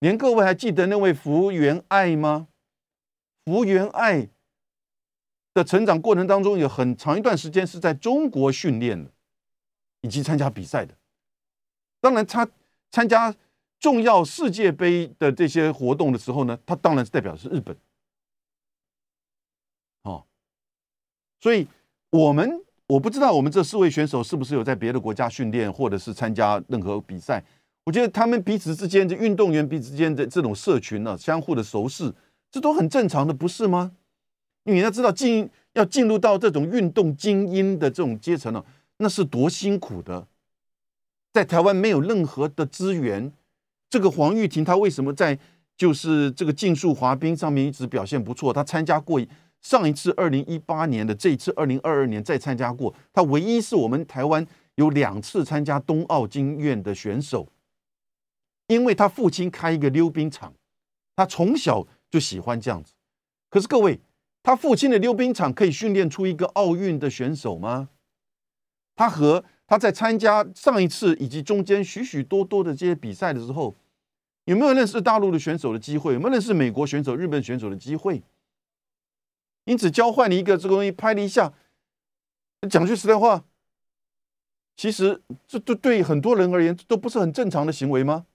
[0.00, 2.48] 连各位还记得那位福原爱吗？
[3.44, 4.28] 福原爱
[5.54, 9.12] 的成长过程当中，有很长一段时间是在中国训练的。
[10.04, 10.92] 以及参加比赛的，
[12.00, 12.48] 当然他
[12.90, 13.32] 参加
[13.78, 17.76] 重要世界杯的这些活动的时候呢，他当然是代表是日本。
[20.02, 20.26] 哦，
[21.40, 21.68] 所以
[22.10, 27.42] 我们我不知道我们这四位选手是不是有在别的国家训练，或者是参加任何比赛。
[27.84, 32.12] 我觉得他们彼此之间的运动员彼此之间的这种社群呢，相互的熟识，
[32.50, 33.92] 这都很正常的，不是吗？
[34.64, 38.62] 你要知道进要进入到这种运动精英的这种阶层呢。
[38.98, 40.26] 那是多辛苦的，
[41.32, 43.32] 在台湾没有任何的资源。
[43.88, 45.38] 这个黄玉婷她为什么在
[45.78, 48.52] 就是这个竞速滑冰上面一直表现不错？
[48.52, 49.18] 她参加过
[49.62, 52.92] 上一次二零一八年的，这一次二零二二年再参加过。
[53.12, 57.48] 他唯一是我们台湾有两次参加冬奥经验的选手，
[58.66, 60.52] 因为他父亲开一个溜冰场，
[61.14, 62.92] 他从小就喜欢这样子。
[63.48, 64.00] 可是各位，
[64.42, 67.90] 他父亲的溜冰场可以训练出一个奥运的选手吗？
[68.96, 73.74] 他和他在参加上一次以及中间许许多多的这些比赛的时候，
[74.46, 76.14] 有没有认识大陆的选手的机会？
[76.14, 78.20] 有没有认识美国选手、日本选手的机会？
[79.64, 81.52] 因此交换了一个这个东西，拍了一下。
[82.70, 83.44] 讲句实在话，
[84.76, 88.26] 其实这对对很多人而言都不是很正常的行为吗？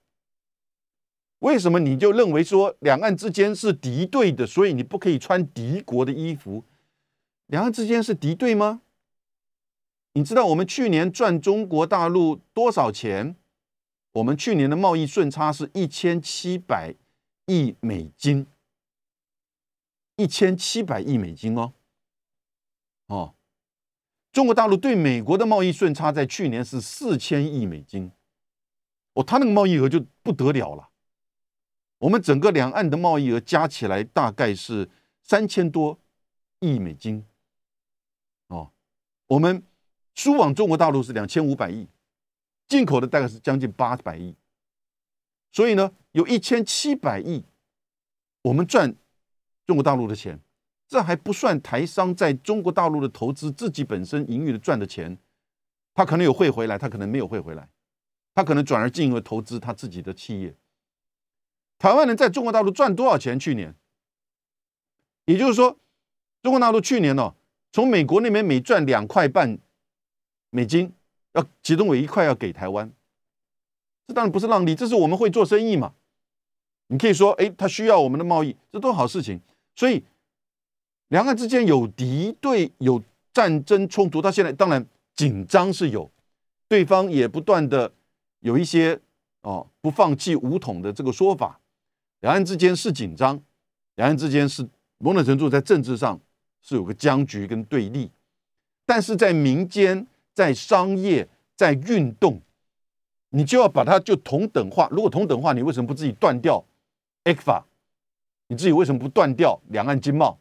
[1.39, 6.63] 为什么你就认为说两岸之间是敌对的，所以你不可以穿敌国的衣服？
[7.45, 8.81] 两岸之间是敌对吗？
[10.13, 13.35] 你知道我们去年赚中国大陆多少钱？
[14.13, 16.95] 我们去年的贸易顺差是一千七百
[17.45, 18.47] 亿美金，
[20.17, 21.73] 一千七百亿美金哦。
[23.07, 23.35] 哦，
[24.33, 28.11] 中国大陆对美国的贸易顺差在去年是四千亿美金，
[29.13, 30.89] 哦，他那个贸易额就不得了了。
[31.99, 34.89] 我们整个两岸的贸易额加起来大概是
[35.23, 35.97] 三千多
[36.59, 37.25] 亿美金，
[38.47, 38.71] 哦，
[39.27, 39.63] 我们。
[40.17, 41.87] 输往中国大陆是两千五百亿，
[42.67, 44.35] 进口的大概是将近八百亿，
[45.51, 47.45] 所以呢，有一千七百亿，
[48.41, 48.95] 我们赚
[49.67, 50.39] 中国大陆的钱，
[50.87, 55.15] 这还不算台商在中国大陆的投资，自己本身盈余的赚的钱，
[55.93, 57.69] 他可能有汇回来，他可能没有汇回来，
[58.33, 60.55] 他可能转而进而投资他自己的企业。
[61.77, 63.39] 台湾人在中国大陆赚多少钱？
[63.39, 63.75] 去年，
[65.25, 65.77] 也就是说，
[66.41, 67.35] 中国大陆去年呢，
[67.71, 69.59] 从美国那边每赚两块半。
[70.49, 70.93] 美金
[71.33, 72.89] 要其中有一块要给台湾，
[74.07, 75.93] 这当然不是让利，这是我们会做生意嘛。
[76.87, 79.41] 你可以说，哎，他需要我们的贸易，这都好事情。
[79.77, 80.03] 所以
[81.07, 84.85] 两岸之间有敌对、有战争冲突，到现在当然
[85.15, 86.11] 紧张是有，
[86.67, 87.89] 对方也不断的
[88.41, 88.99] 有一些
[89.43, 91.61] 哦不放弃武统的这个说法。
[92.19, 93.41] 两岸之间是紧张，
[93.95, 96.19] 两岸之间是某种程度在政治上
[96.61, 98.11] 是有个僵局跟对立，
[98.85, 100.05] 但是在民间。
[100.37, 102.39] 在商业，在运动，
[103.29, 104.87] 你就要把它就同等化。
[104.91, 106.63] 如果同等化，你为什么不自己断掉
[107.23, 107.65] X 法？
[108.47, 110.39] 你自己为什么不断掉两岸经贸？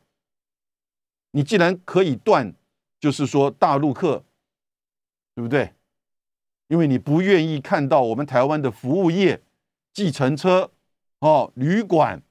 [1.33, 2.55] 你既然可以断，
[2.99, 4.25] 就是说大陆客，
[5.35, 5.73] 对不对？
[6.69, 9.43] 因为你不愿意看到我们台湾的服务业、
[9.93, 10.73] 计程车、
[11.21, 12.23] 哦旅馆、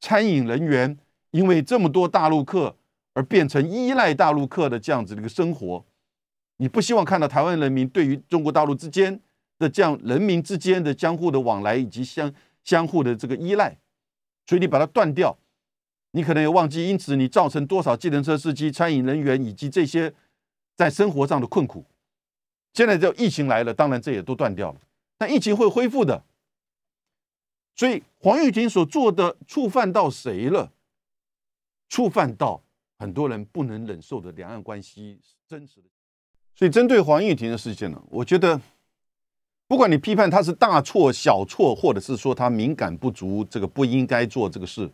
[0.00, 0.98] 餐饮人员，
[1.30, 2.76] 因为这么多大陆客
[3.12, 5.84] 而变成依赖大陆客的这样子的一个生活。
[6.56, 9.20] 你不希望看到台湾人民对于中国大陆之间
[9.58, 12.32] 的这样人民之间的相互的往来以及相
[12.64, 13.76] 相互的这个依赖，
[14.46, 15.36] 所以你把它断掉，
[16.12, 20.14] 你可能也忘记，因此你造成多少计程车司机、餐饮人员以及这些
[20.76, 21.84] 在生活上的困苦。
[22.72, 24.80] 现在这疫情来了，当然这也都断掉了，
[25.18, 26.24] 但疫情会恢复的。
[27.74, 30.72] 所以黄玉婷所做的触犯到谁了？
[31.88, 32.62] 触犯到
[32.98, 35.88] 很多人不能忍受的两岸关系真实的。
[36.54, 38.60] 所以，针对黄玉婷的事件呢，我觉得，
[39.68, 44.90] 不管你批判他是大错小错，或者是说他敏感不足，这个不应该做这个事，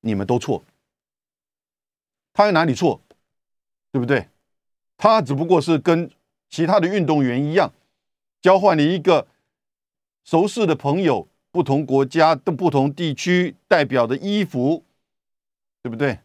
[0.00, 0.62] 你们都错。
[2.32, 3.00] 他有哪里错？
[3.90, 4.28] 对不对？
[4.96, 6.10] 他只不过是跟
[6.50, 7.72] 其他的运动员一样，
[8.42, 9.26] 交换了一个
[10.24, 14.84] 熟识的朋友，不同国家的不同地区代表的衣服，
[15.82, 16.18] 对不对？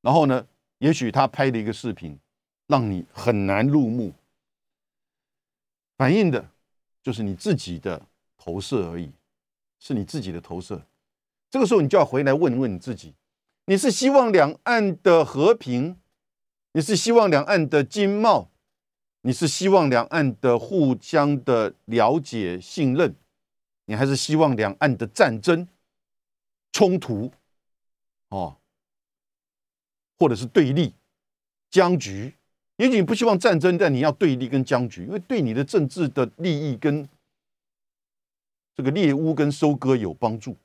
[0.00, 0.46] 然后呢，
[0.78, 2.18] 也许他拍了一个视频。
[2.68, 4.12] 让你很难入目，
[5.96, 6.50] 反映的
[7.02, 9.10] 就是你自己的投射而已，
[9.78, 10.86] 是你自己的投射。
[11.50, 13.14] 这个时候，你就要回来问问你自己：
[13.64, 15.98] 你是希望两岸的和平，
[16.72, 18.50] 你是希望两岸的经贸，
[19.22, 23.16] 你是希望两岸的互相的了解信任，
[23.86, 25.66] 你还是希望两岸的战争
[26.72, 27.32] 冲突，
[28.28, 28.58] 哦，
[30.18, 30.94] 或者是对立
[31.70, 32.34] 僵局？
[32.76, 37.08] 也许你不希望战争，但你要对立跟僵局，因为对你的政治的利益跟
[38.74, 40.56] 这个猎物跟收割有帮助。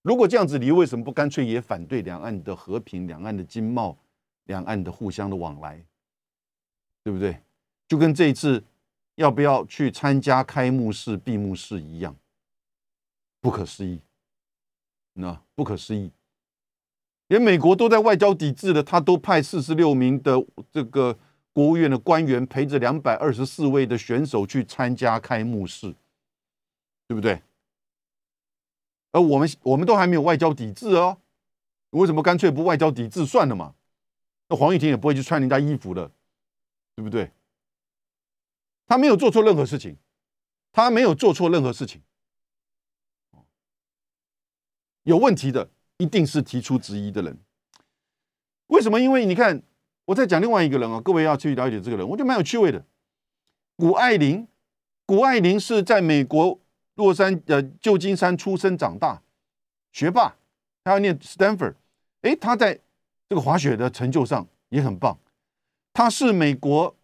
[0.00, 3.96] 如果这样子，你为什么不干脆也反对两岸的和平、两岸的经贸、
[4.44, 5.84] 两岸的互相的往来，
[7.04, 7.38] 对不对？
[7.86, 8.64] 就跟这一次
[9.16, 12.16] 要不要去参加开幕式、闭幕式一样，
[13.40, 14.00] 不可思议，
[15.12, 16.10] 那不可思议。
[17.32, 20.36] 连美国都在外交抵制的，他都派四十六名的
[20.70, 21.18] 这个
[21.54, 25.94] 国务院的官员陪着两百二十四位的选手去参加开幕式，
[27.08, 27.40] 对不对？
[29.12, 31.22] 而我们我们都还没有外交抵制哦，
[31.92, 33.74] 为什么干脆不外交抵制算了嘛？
[34.48, 36.10] 那黄玉婷也不会去穿人家衣服的，
[36.94, 37.30] 对不对？
[38.86, 39.96] 他没有做错任何事情，
[40.70, 42.02] 他没有做错任何事情，
[45.04, 45.70] 有问题的。
[46.02, 47.38] 一定是提出质疑的人，
[48.66, 48.98] 为什么？
[48.98, 49.62] 因为你看，
[50.04, 52.84] 我在讲另外一个人啊，各位要去了解这个人，我觉得蛮有趣味的。
[53.76, 54.48] 谷爱凌，
[55.06, 56.58] 谷爱凌是在美国
[56.96, 59.22] 洛杉呃旧金山出生长大，
[59.92, 60.34] 学霸，
[60.82, 61.74] 他要念 Stanford，
[62.22, 62.80] 哎，他在
[63.28, 65.16] 这个滑雪的成就上也很棒。
[65.92, 66.96] 他是美国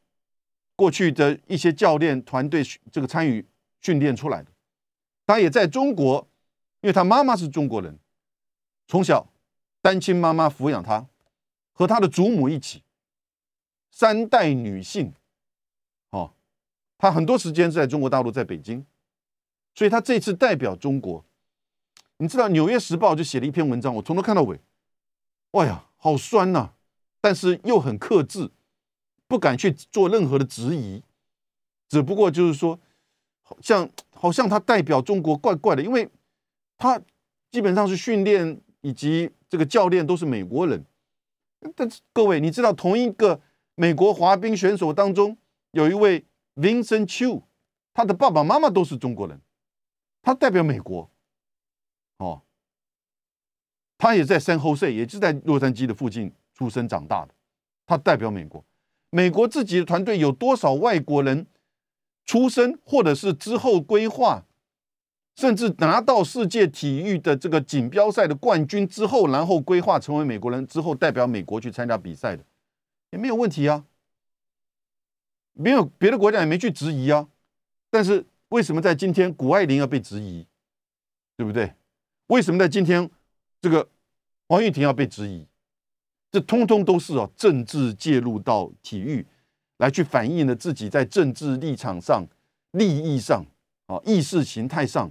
[0.75, 3.47] 过去的一些教练团队这个参与
[3.81, 4.51] 训练出来的，
[5.25, 6.27] 他也在中国，
[6.81, 7.97] 因为他妈妈是中国人。
[8.89, 9.29] 从小，
[9.83, 11.07] 单亲妈妈抚养他，
[11.75, 12.83] 和他的祖母一起，
[13.91, 15.13] 三代女性，
[16.09, 16.33] 哦，
[16.97, 18.87] 他很多时间在中国大陆，在北京，
[19.75, 21.23] 所以他这次代表中国，
[22.17, 24.59] 你知道《纽约时报》就写了一篇文章，我从头看到尾，
[25.51, 26.73] 哇呀，好酸呐，
[27.21, 28.51] 但是又很克制，
[29.27, 31.03] 不敢去做任何的质疑，
[31.91, 32.81] 只不过就是说，
[33.43, 36.09] 好像好像他代表中国怪怪的，因为
[36.79, 36.99] 他
[37.51, 38.59] 基本上是训练。
[38.81, 40.85] 以及这个教练都是美国人，
[41.75, 43.41] 但是各位，你知道同一个
[43.75, 45.37] 美国滑冰选手当中
[45.73, 46.25] 有一位
[46.55, 47.43] Vincent Chu，
[47.93, 49.41] 他的爸爸妈妈都是中国人，
[50.23, 51.11] 他代表美国，
[52.19, 52.43] 哦，
[53.97, 57.35] 他也在 San Jose，也是在洛杉矶的附近出生长大的，
[57.87, 58.65] 他代表美国，
[59.11, 61.47] 美国自己的团队有多少外国人
[62.25, 64.45] 出生或者是之后规划？
[65.39, 72.43] 甚至拿到世界体育的这个锦标赛的冠军之后，然后规划成为美国人之后，代表美国去参加比赛的，
[73.13, 73.85] 也没有问题啊。
[75.53, 77.29] 没有别的国家也没去质疑啊。
[77.89, 80.45] 但是为什么在今天谷爱凌要被质疑，
[81.37, 81.73] 对不对？
[82.27, 83.09] 为什么在今天
[83.61, 83.89] 这个
[84.49, 85.47] 黄玉婷要被质疑？
[86.33, 89.25] 这通通都是哦，政治介入到体育，
[89.77, 92.27] 来去反映了自己在政治立场上、
[92.73, 93.47] 利益上
[93.87, 95.09] 啊、意识形态上。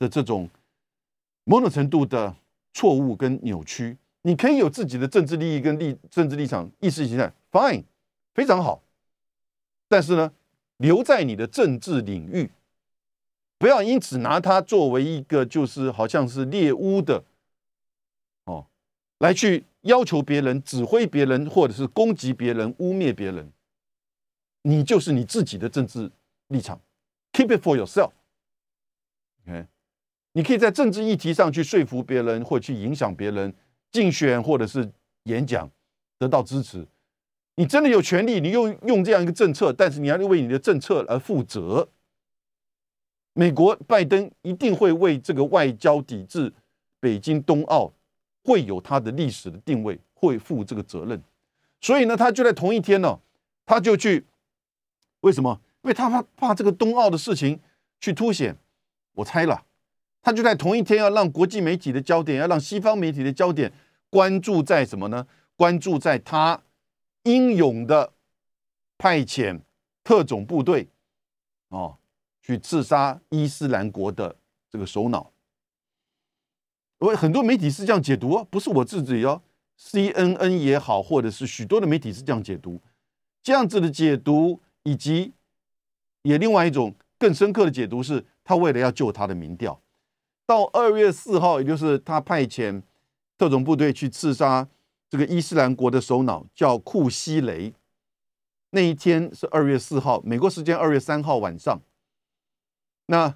[0.00, 0.50] 的这种
[1.44, 2.34] 某种程度的
[2.72, 7.84] 错误跟扭曲，你可以有自己的政治利益跟立政治立场、意识形态，fine，
[8.34, 8.82] 非常好。
[9.86, 10.32] 但是呢，
[10.78, 12.50] 留在你的政治领域，
[13.58, 17.22] 不要因此拿它作为一个就是好像是猎巫的
[18.44, 18.66] 哦，
[19.18, 23.52] 来去要求别人、指挥别人，或者是攻击别人、污蔑别人。
[24.62, 26.10] 你就是你自己的政治
[26.48, 26.80] 立场
[27.32, 29.66] ，keep it for yourself，OK。
[30.32, 33.52] 你可以在政治议题上去说服别人，或去影响别人
[33.90, 34.90] 竞选，或者是
[35.24, 35.68] 演讲
[36.18, 36.86] 得到支持。
[37.56, 41.88] 你真的有权利，你用用这样一个政策，但是你要为你的政策而负责。
[43.32, 46.52] 美国拜登一定会为这个外交抵制
[46.98, 47.92] 北京冬奥
[48.44, 51.20] 会有他的历史的定位，会负这个责任。
[51.80, 53.18] 所以呢，他就在同一天呢，
[53.66, 54.26] 他就去
[55.20, 55.60] 为什么？
[55.82, 57.58] 因为他怕怕这个冬奥的事情
[58.00, 58.56] 去凸显。
[59.14, 59.64] 我猜了。
[60.22, 63.72] 他就在同一天要让国际媒体的焦点，要让西方媒体的焦点
[64.08, 65.26] 关注在什么呢？
[65.56, 66.62] 关注在他
[67.24, 68.12] 英勇的
[68.96, 69.60] 派遣
[70.02, 70.88] 特种部队
[71.68, 71.98] 哦，
[72.40, 74.36] 去刺杀伊斯兰国的
[74.70, 75.32] 这个首脑。
[76.98, 79.42] 我很多媒体是这样解读哦，不是我自己哦
[79.78, 82.80] ，CNN 也好，或者是许多的媒体是这样解读。
[83.42, 85.32] 这样子的解读，以及
[86.22, 89.80] 也另外一种更深刻的解读是，他为了要救他的民调，
[90.50, 92.82] 到二月四号，也就是他派遣
[93.38, 94.66] 特种部队去刺杀
[95.08, 97.72] 这个伊斯兰国的首脑，叫库西雷。
[98.70, 101.80] 那一天是二月四号，美国时间二月三号晚上。
[103.06, 103.32] 那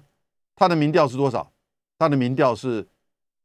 [0.57, 1.53] 他的民调是多少？
[1.97, 2.85] 他的民调是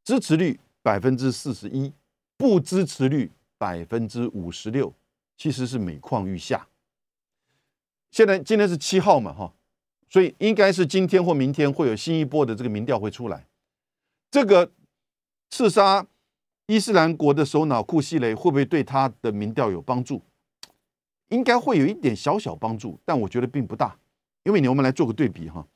[0.02, 1.92] 支持率百分之四十一，
[2.36, 4.92] 不支持率百分之五十六。
[5.36, 6.66] 其实是每况愈下。
[8.10, 9.54] 现在今天是七号嘛，哈，
[10.08, 13.46] 所以应该是今天或明天会有新一波的这个民调会出来。
[14.30, 14.70] 这个
[15.50, 16.06] 刺杀
[16.66, 20.22] 伊斯兰国的首脑库西雷会不会对他的民调有帮助？
[21.28, 23.96] 应该会有一点小小帮助，但我觉得并不大。
[24.44, 25.66] 因为你我们来做个对比哈，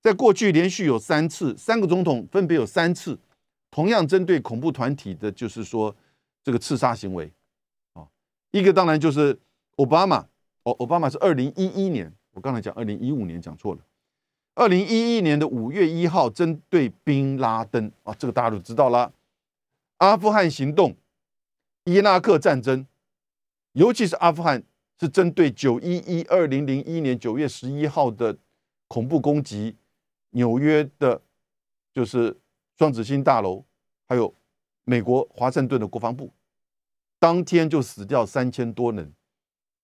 [0.00, 3.18] 在过去连续有三次，三个总统分别有三次
[3.70, 5.94] 同样针对恐怖团体的，就是说
[6.42, 7.30] 这个刺杀行为
[7.92, 8.06] 啊。
[8.52, 9.38] 一个当然就是
[9.76, 10.26] 奥巴马，
[10.62, 13.80] 哦，奥巴马是二零一一年，我刚才讲二零一五年讲错了，
[14.56, 19.12] 二零一一年的五月一号，针对宾拉登啊，这个大家都知道了，
[19.98, 20.96] 阿富汗行动、
[21.84, 22.86] 伊拉克战争，
[23.72, 24.62] 尤其是阿富汗
[24.98, 28.38] 是针对九一一二零零一年九月十一号的
[28.88, 29.76] 恐怖攻击，
[30.30, 31.20] 纽约的，
[31.92, 32.34] 就是
[32.78, 33.62] 双子星大楼，
[34.08, 34.34] 还有
[34.84, 36.32] 美国华盛顿的国防部。
[37.18, 39.12] 当天就死掉三千多人，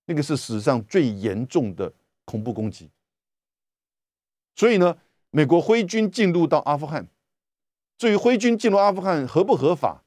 [0.06, 1.92] 那个是史上最严重的
[2.24, 2.88] 恐怖攻击。
[4.62, 4.96] 所以呢，
[5.32, 7.08] 美国挥军进入到阿富汗，
[7.98, 10.04] 至于挥军进入阿富汗合不合法，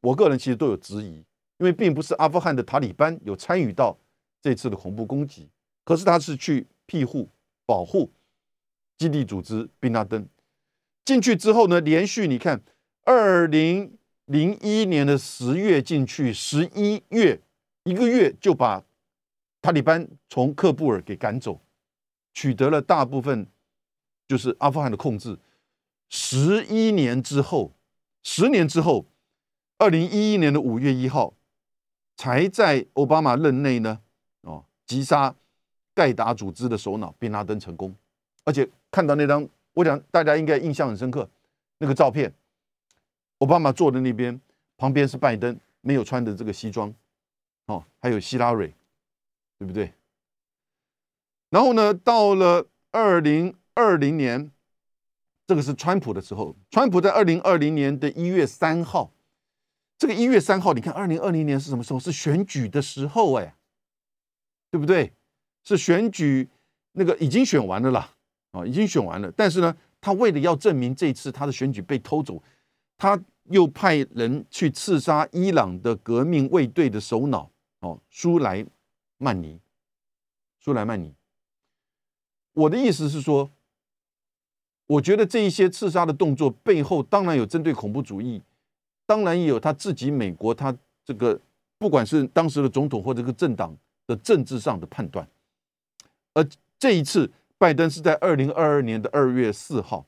[0.00, 1.16] 我个人其实都有质疑，
[1.58, 3.94] 因为并不是阿富汗的塔利班有参与到
[4.40, 5.50] 这次的恐怖攻击，
[5.84, 7.28] 可是他是去庇护、
[7.66, 8.10] 保护
[8.96, 10.26] 基地组织宾拉登
[11.04, 12.62] 进去之后呢，连续你看
[13.04, 13.98] 二零。
[14.24, 17.38] 零一年的十月进去，十一月
[17.82, 18.82] 一个月就把
[19.60, 21.60] 塔利班从喀布尔给赶走，
[22.32, 23.48] 取得了大部分
[24.30, 25.36] 就是阿富汗的控制。
[26.08, 27.72] 十一年之后，
[28.22, 29.04] 十年之后，
[29.76, 31.34] 二零一一年的五月一号，
[32.16, 33.98] 才在奥巴马任内呢，
[34.42, 35.34] 哦，击杀
[35.92, 37.92] 盖达组织的首脑宾拉登成功。
[38.44, 41.28] 而且看到那张，我想大家应该印象很深刻，
[41.78, 42.32] 那个照片。
[43.38, 44.40] 奥巴马坐的那边，
[44.76, 46.94] 旁边是拜登，没有穿的这个西装，
[47.66, 48.72] 哦，还有希拉蕊，
[49.58, 49.92] 对不对？
[51.48, 54.50] 然后呢，到了二零二零年，
[55.46, 59.12] 这个是川普的时候，川普在二零二零年的一月三号，
[59.98, 62.00] 这个一月三号，你看二零二零年是什么时候？
[62.00, 63.54] 是选举的时候，哎，
[64.70, 65.12] 对不对？
[65.62, 66.48] 是选举
[66.92, 68.14] 那个已经选完了啦，
[68.52, 69.32] 啊，已经选完了。
[69.32, 72.42] 但是呢，他为了要证明这次他的选举被偷走，
[72.96, 73.20] 他。
[73.44, 77.50] 又派人去刺杀伊朗的革命卫队的首脑
[77.80, 78.64] 哦，苏莱
[79.18, 79.58] 曼尼。
[80.60, 81.12] 苏莱曼尼，
[82.52, 83.50] 我的意思是说，
[84.90, 88.42] 我觉得这一些刺杀的动作背后，当然有针对恐怖主义，
[89.06, 91.38] 当然也有他自己美国他这个
[91.78, 93.72] 不管是当时的总统或这个政党
[94.08, 95.24] 的政治上的判断。
[96.34, 96.44] 而
[96.76, 100.04] 这一次，拜登是在二零二二年的二月四号。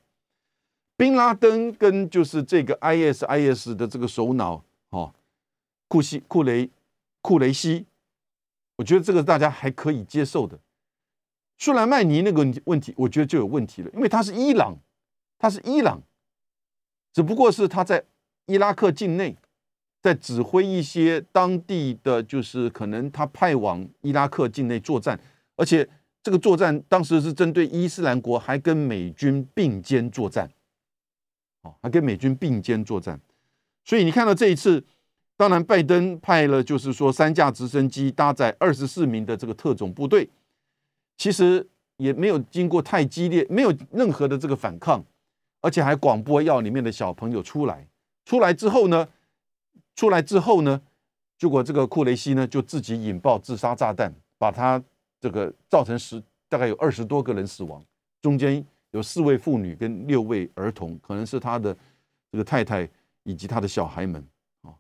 [0.96, 5.14] 宾拉登跟就是这个 ISIS 的这个首脑哦，
[5.86, 6.68] 库西库雷
[7.20, 7.86] 库雷西，
[8.74, 10.58] 我觉得这个大家还可以接受的。
[11.62, 14.76] 苏莱曼尼那个问题，我觉得就有问题了，因为他是伊朗，
[15.38, 16.02] 他是伊朗，
[17.12, 18.04] 只不过是他在
[18.46, 19.36] 伊拉克境内，
[20.00, 25.20] 在指挥一些当地的就是可能他派往伊拉克境内作战，
[25.54, 25.88] 而且
[26.20, 30.50] 这个作战当时是针对伊斯兰国，还跟美军并肩作战。
[31.62, 33.20] 哦，还跟美军并肩作战，
[33.84, 34.84] 所以你看到这一次，
[35.36, 40.28] 当然拜登派了就是说三架直升机搭载二十四名的这个特种部队，
[41.22, 41.64] 其实
[41.98, 45.04] 也没有经过太激烈，没有任何的这个反抗，
[45.60, 47.86] 而且还广播要里面的小朋友出来。
[48.24, 49.08] 出来之后呢，
[49.94, 50.82] 出来之后呢，
[51.38, 54.82] 结果这个库雷西呢就自己引爆自杀炸弹，把他
[55.20, 57.80] 这个造成十大概有二十多个人死亡，
[58.20, 58.64] 中间。
[58.90, 61.74] 有四位妇女跟六位儿童，可能是他的
[62.30, 62.86] 这个太太
[63.22, 64.22] 以及他的小孩们
[64.60, 64.74] 啊。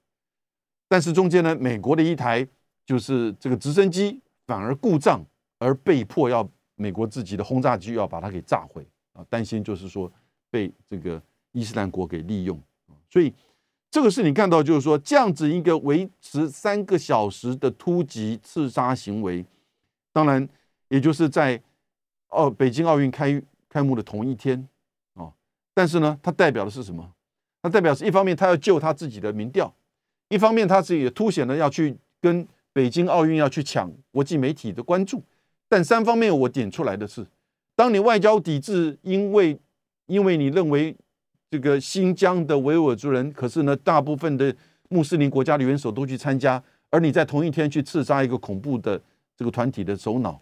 [0.86, 2.46] 但是中间呢，美国的一台
[2.84, 5.24] 就是这个直升机反而故障，
[5.62, 9.24] 而被迫要美国自己的轰炸机要把它给炸毁啊。
[9.30, 10.12] 担心就是说
[10.50, 12.60] 被这个伊斯兰国给利用。
[13.08, 13.32] 所以
[13.90, 19.44] 这个是你看到，就是说这样子一个维持三个小时的突击刺杀行为，
[20.12, 20.48] 当然
[20.88, 21.62] 也就是在
[22.28, 24.66] 哦北京奥运开开幕的同一天
[25.14, 25.32] 啊，
[25.74, 27.12] 但是呢，它代表的是什么？
[27.62, 29.72] 它代表是一方面他要救他自己的民调，
[30.28, 35.22] 一方面他自己也凸显了要去跟北京奥运要去抢国际媒体的关注。
[35.72, 37.26] 但三方面我点出来的是，
[37.74, 39.58] 当你外交抵制，因为
[40.04, 40.94] 因为你认为。
[41.52, 44.56] 这个新疆的维吾尔族人，可是呢，大部分的
[44.88, 48.98] 穆斯林国家的元首都去参加，而你在同一天去刺杀一个恐怖的
[49.36, 50.40] 这个团体的首脑，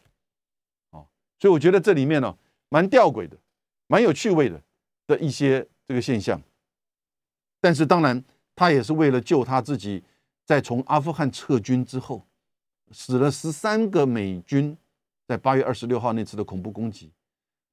[0.91, 1.03] 啊，
[1.41, 3.37] 所以我觉得这里面呢，蛮吊诡的，
[3.89, 4.63] 蛮有趣味的
[5.09, 6.41] 的一些这个现象。
[7.61, 8.23] 但是当然，
[8.55, 10.05] 他也是为了救他自己，
[10.45, 12.25] 在从阿富汗撤军之后，
[12.93, 14.77] 死了十三个美军，
[15.31, 17.09] 在八月二十六号那次的恐怖攻击，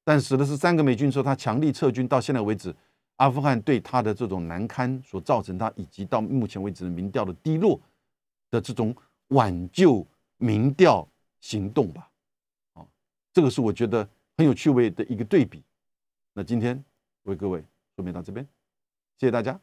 [0.04, 2.72] 但死的是三个美军说，他强力撤军，到现在为止。
[3.16, 7.80] 阿富汗对他的这种难堪所造成，他以及到目前为止的民调的低落
[8.48, 8.94] 的这种
[9.30, 10.06] 挽救
[10.36, 11.04] 民调
[11.40, 12.08] 行动吧，
[12.74, 12.86] 啊，
[13.32, 15.60] 这个是我觉得很有趣味的一个对比。
[16.32, 16.80] 那今天
[17.24, 17.64] 为各位
[17.96, 18.46] 说明到这边，
[19.16, 19.58] 谢谢大家。